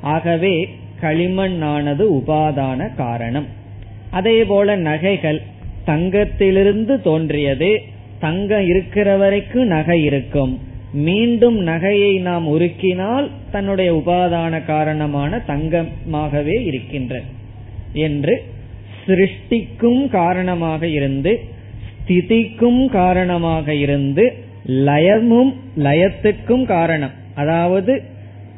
ஆகவே 0.00 0.68
களிமண்ணானது 1.00 2.04
உபாதான 2.18 2.94
காரணம். 2.94 3.46
அதே 4.10 4.44
போல 4.44 4.76
நகைகள் 4.76 5.42
தங்கத்திலிருந்து 5.86 7.00
தோன்றியது. 7.00 7.82
தங்கம் 8.20 8.66
இருக்கிற 8.66 9.16
வரைக்கும் 9.16 9.66
நகை 9.66 10.02
இருக்கும். 10.04 10.58
மீண்டும் 10.92 11.66
நகையை 11.66 12.20
நாம் 12.20 12.60
உருக்கினால் 12.60 13.30
தன்னுடைய 13.50 13.92
உபாதான 13.92 14.64
காரணமான 14.64 15.40
தங்கமாகவே 15.48 16.66
இருக்கின்ற 16.66 17.22
என்று 17.92 18.42
சிருஷ்டிக்கும் 19.06 20.08
காரணமாக 20.08 20.86
இருந்து 20.88 21.40
ஸ்திதிக்கும் 21.96 22.86
காரணமாக 22.86 23.74
இருந்து 23.74 24.34
லயமும் 24.66 25.54
லயத்துக்கும் 25.78 26.64
காரணம். 26.64 27.10
அதாவது 27.34 28.02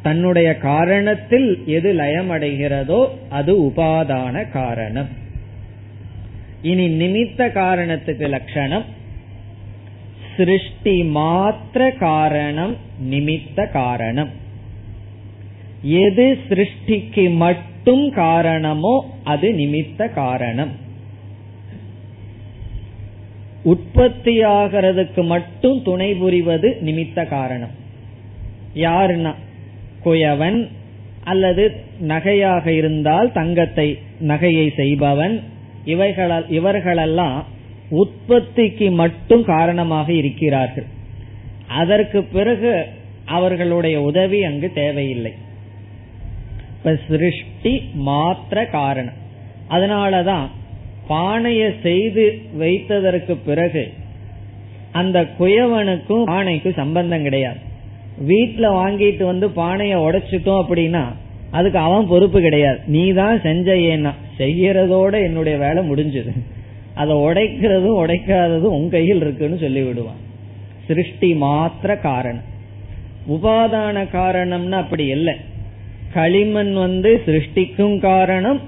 தன்னுடைய 0.02 0.56
காரணத்தில் 0.62 1.64
எது 1.64 1.92
லயம் 1.92 2.30
அடைகிறதோ 2.30 3.08
அது 3.28 3.62
உபாதான 3.62 4.50
காரணம். 4.50 5.08
இனி 6.62 6.88
நிமித்த 6.88 7.52
காரணத்துக்கு 7.52 8.28
லட்சணம். 8.28 8.84
சிருஷ்டி 10.36 11.02
மாத்திர 11.02 11.98
காரணம் 11.98 12.76
நிமித்த 13.10 13.70
காரணம். 13.70 14.28
எது 15.82 16.38
சிருஷ்டிக்கு 16.48 17.34
மட்டும் 17.34 18.10
காரணமோ 18.10 19.10
அது 19.24 19.52
நிமித்த 19.52 20.12
காரணம். 20.12 20.84
உற்பத்தியாகிறதுக்கு 23.66 25.24
மட்டும் 25.24 25.82
துணை 25.82 26.14
புரிவது 26.14 26.78
நிமித்த 26.84 27.28
காரணம். 27.28 27.70
யாருன்னா 28.74 29.34
குயவன் 30.04 30.68
அல்லது 31.24 31.72
நகையாக 32.02 32.66
இருந்தால் 32.66 33.32
தங்கத்தை 33.32 33.98
நகையை 34.20 34.74
செய்பவன் 34.76 35.42
இவைகளால் 35.84 36.50
இவர்களெல்லாம் 36.50 37.44
உற்பத்திக்கு 37.90 38.90
மட்டும் 38.90 39.44
காரணமாக 39.44 40.12
இருக்கிறார்கள். 40.12 40.86
அதற்கு 41.68 42.22
பிறகு 42.22 42.86
அவர்களுடைய 43.24 44.00
உதவி 44.00 44.44
அங்கு 44.44 44.72
தேவையில்லை. 44.72 45.32
இப்ப 46.70 46.98
சிருஷ்டி 47.08 47.82
மாத்திர 48.06 48.70
காரணம். 48.70 49.18
அதனாலதான் 49.70 50.46
பானையை 51.08 51.68
செய்து 51.82 52.24
வைத்ததற்கு 52.60 53.36
பிறகு 53.44 53.84
அந்த 54.92 55.18
குயவனுக்கும் 55.38 56.26
பானைக்கும் 56.32 56.78
சம்பந்தம் 56.80 57.22
கிடையாது. 57.22 57.60
வீட்டுல 58.28 58.66
வாங்கிட்டு 58.80 59.24
வந்து 59.24 59.46
பானைய 59.48 59.94
உடைச்சிட்டோம் 60.06 60.60
அப்படின்னா 60.62 61.04
அதுக்கு 61.50 61.78
அவன் 61.78 62.06
பொறுப்பு 62.06 62.38
கிடையாது. 62.40 62.78
நீ 62.86 63.12
தான் 63.12 63.40
செஞ்ச 63.40 63.74
ஏன்னா 63.74 64.12
செய்யறதோட 64.38 65.14
என்னுடைய 65.22 65.58
வேலை 65.58 65.82
முடிஞ்சது. 65.90 66.32
அதை 66.94 67.16
உடைக்கிறதும் 67.16 67.98
உடைக்காததும் 68.02 68.74
உன் 68.78 68.88
கையில் 68.88 69.20
இருக்குன்னு 69.20 69.58
சொல்லி 69.58 69.82
விடுவான் 69.82 70.22
சிருஷ்டி 70.86 71.30
மாத்திர 71.34 72.00
காரணம். 72.00 72.46
உபாதான 73.28 73.96
காரணம்னா 74.12 74.78
அப்படி 74.84 75.06
இல்லை. 75.06 75.34
களிமண் 76.14 76.72
வந்து 76.72 77.10
சிருஷ்டிக்கும் 77.26 77.98
காரணம் 78.00 78.60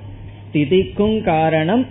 ஸ்திதிக்கும் 0.47 1.16
காரணம் 1.22 1.84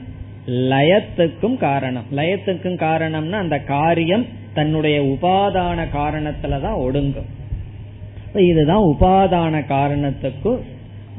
லயத்துக்கும் 0.47 1.57
காரணம். 1.57 2.03
லயத்துக்கும் 2.15 2.77
காரணம்னா 2.77 3.31
அந்த 3.31 3.59
காரியம் 3.59 4.25
தன்னுடைய 4.53 5.01
உபாதான 5.01 5.85
காரணத்துலதான் 5.93 6.79
ஒடுங்கும். 6.79 8.39
இதுதான் 8.39 8.81
உபாதான 8.81 9.65
காரணத்துக்கும் 9.69 10.59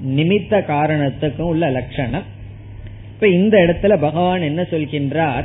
நிமித்த 0.06 0.64
காரணத்துக்கும் 0.64 1.40
உள்ள 1.40 1.70
லட்சணம். 1.70 2.22
இப்ப 3.14 3.28
இந்த 3.28 3.58
இடத்துல 3.58 4.00
பகவான் 4.00 4.42
என்ன 4.42 4.62
சொல்கின்றார்? 4.62 5.44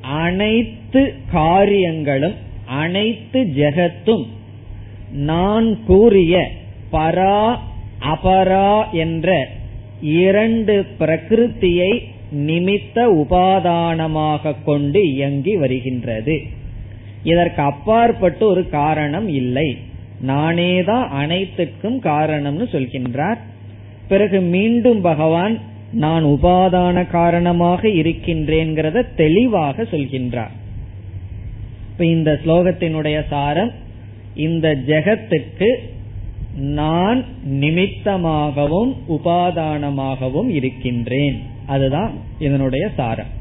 அனைத்து 0.00 1.14
காரியங்களும் 1.32 2.34
அனைத்து 2.66 3.40
ஜெகத்தும் 3.56 4.26
நான் 5.12 5.84
கூறிய 5.84 6.50
பரா 6.92 7.56
அபரா 8.00 8.90
என்ற 8.90 9.48
இரண்டு 10.00 10.86
பிரகிருத்தியை 10.98 12.16
நிமித்த 12.36 12.94
உபாதானமாக 12.94 14.54
கொண்டு 14.64 15.12
இயங்கி 15.12 15.56
வருகின்றது. 15.56 16.42
இதற்கு 17.22 17.62
அப்பாற்பட்டு 17.62 18.46
ஒரு 18.46 18.68
காரணம் 18.68 19.28
இல்லை. 19.28 19.76
நானேதான் 20.26 21.08
அனைத்துக்கும் 21.08 22.00
காரணம்னு 22.00 22.68
சொல்கின்றார். 22.72 23.38
பிறகு 24.08 24.40
மீண்டும் 24.40 25.00
பகவான் 25.00 25.58
நான் 25.92 26.24
உபாதான 26.24 27.06
காரணமாக 27.06 27.88
இருக்கின்றேங்கிறத 27.88 29.06
தெளிவாக 29.16 29.82
சொல்கின்றார். 29.82 30.56
இப்ப 31.90 32.06
இந்த 32.06 32.40
ஸ்லோகத்தினுடைய 32.46 33.22
சாரம் 33.28 33.70
இந்த 34.34 34.76
ஜெகத்துக்கு 34.86 35.76
நான் 36.56 37.24
நிமித்தமாகவும் 37.50 38.96
உபாதானமாகவும் 39.08 40.48
இருக்கின்றேன். 40.48 41.56
அதுதான் 41.68 42.12
இதனுடைய 42.38 42.84
சாரம். 42.96 43.32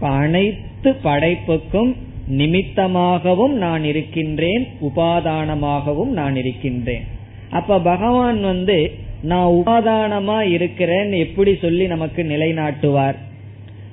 அனைத்து 0.00 0.90
படைப்புக்கும் 1.04 1.92
நிமித்தமாகவும் 2.30 3.54
நான் 3.64 3.84
இருக்கின்றேன் 3.84 4.68
உபாதானமாகவும் 4.80 6.12
நான் 6.18 6.36
இருக்கின்றேன். 6.36 7.06
அப்ப 7.50 7.80
பகவான் 7.80 8.40
வந்து 8.40 8.78
நான் 9.22 9.52
உபாதானமா 9.52 10.38
இருக்கிறேன்னு 10.56 11.16
எப்படி 11.18 11.52
சொல்லி 11.62 11.86
நமக்கு 11.86 12.22
நிலைநாட்டுவார்? 12.22 13.18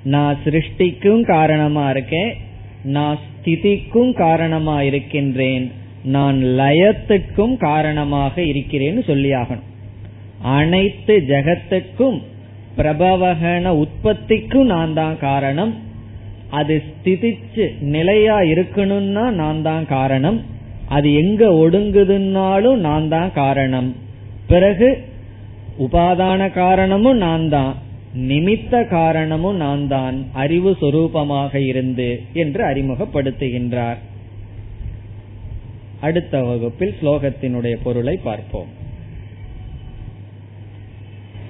நான் 0.04 0.38
சிருஷ்டிக்கும் 0.46 1.22
காரணமா 1.22 1.90
இருக்கேன் 1.90 2.34
நான் 2.84 3.18
ஸ்திதிக்கும் 3.26 4.14
காரணமா 4.14 4.82
இருக்கின்றேன் 4.82 5.66
நான் 6.04 6.38
லயத்துக்கும் 6.60 7.58
காரணமாக 7.58 8.42
இருக்கிறேன்னு 8.42 9.02
சொல்லியாகணும். 9.08 9.68
அனைத்து 10.42 11.14
ஜெகத்துக்கும் 11.28 12.20
பிரபவகன 12.80 13.72
உற்பத்திக்கும் 13.84 14.72
நான் 14.74 14.94
தான் 15.00 15.18
காரணம். 15.28 15.74
அது 16.60 16.76
ஸ்திதிச்சு 16.90 17.66
நிலையா 17.96 18.38
இருக்கணும்னா 18.54 19.26
நான் 19.42 19.60
தான் 19.70 19.86
காரணம். 19.96 20.38
அது 20.98 21.08
எங்க 21.22 21.44
ஒடுங்குதுன்னாலும் 21.64 22.80
நான் 22.88 23.08
தான் 23.16 23.32
காரணம். 23.42 23.90
பிறகு 24.52 24.90
உபாதான 25.86 26.42
காரணமும் 26.62 27.20
நான் 27.26 27.48
தான் 27.56 27.74
நிமித்த 28.30 28.74
காரணமும் 28.94 29.58
நான் 29.64 29.84
தான் 29.96 30.16
அறிவு 30.44 30.72
சொரூபமாக 30.82 31.54
இருந்து 31.72 32.10
என்று 32.44 32.62
அறிமுகப்படுத்துகின்றார். 32.70 34.00
அடுத்த 36.08 36.44
வகுப்பில் 36.48 36.98
ஸ்லோகத்தினுடைய 37.00 37.76
பொருளை 37.86 38.16
பார்ப்போம். 38.28 38.72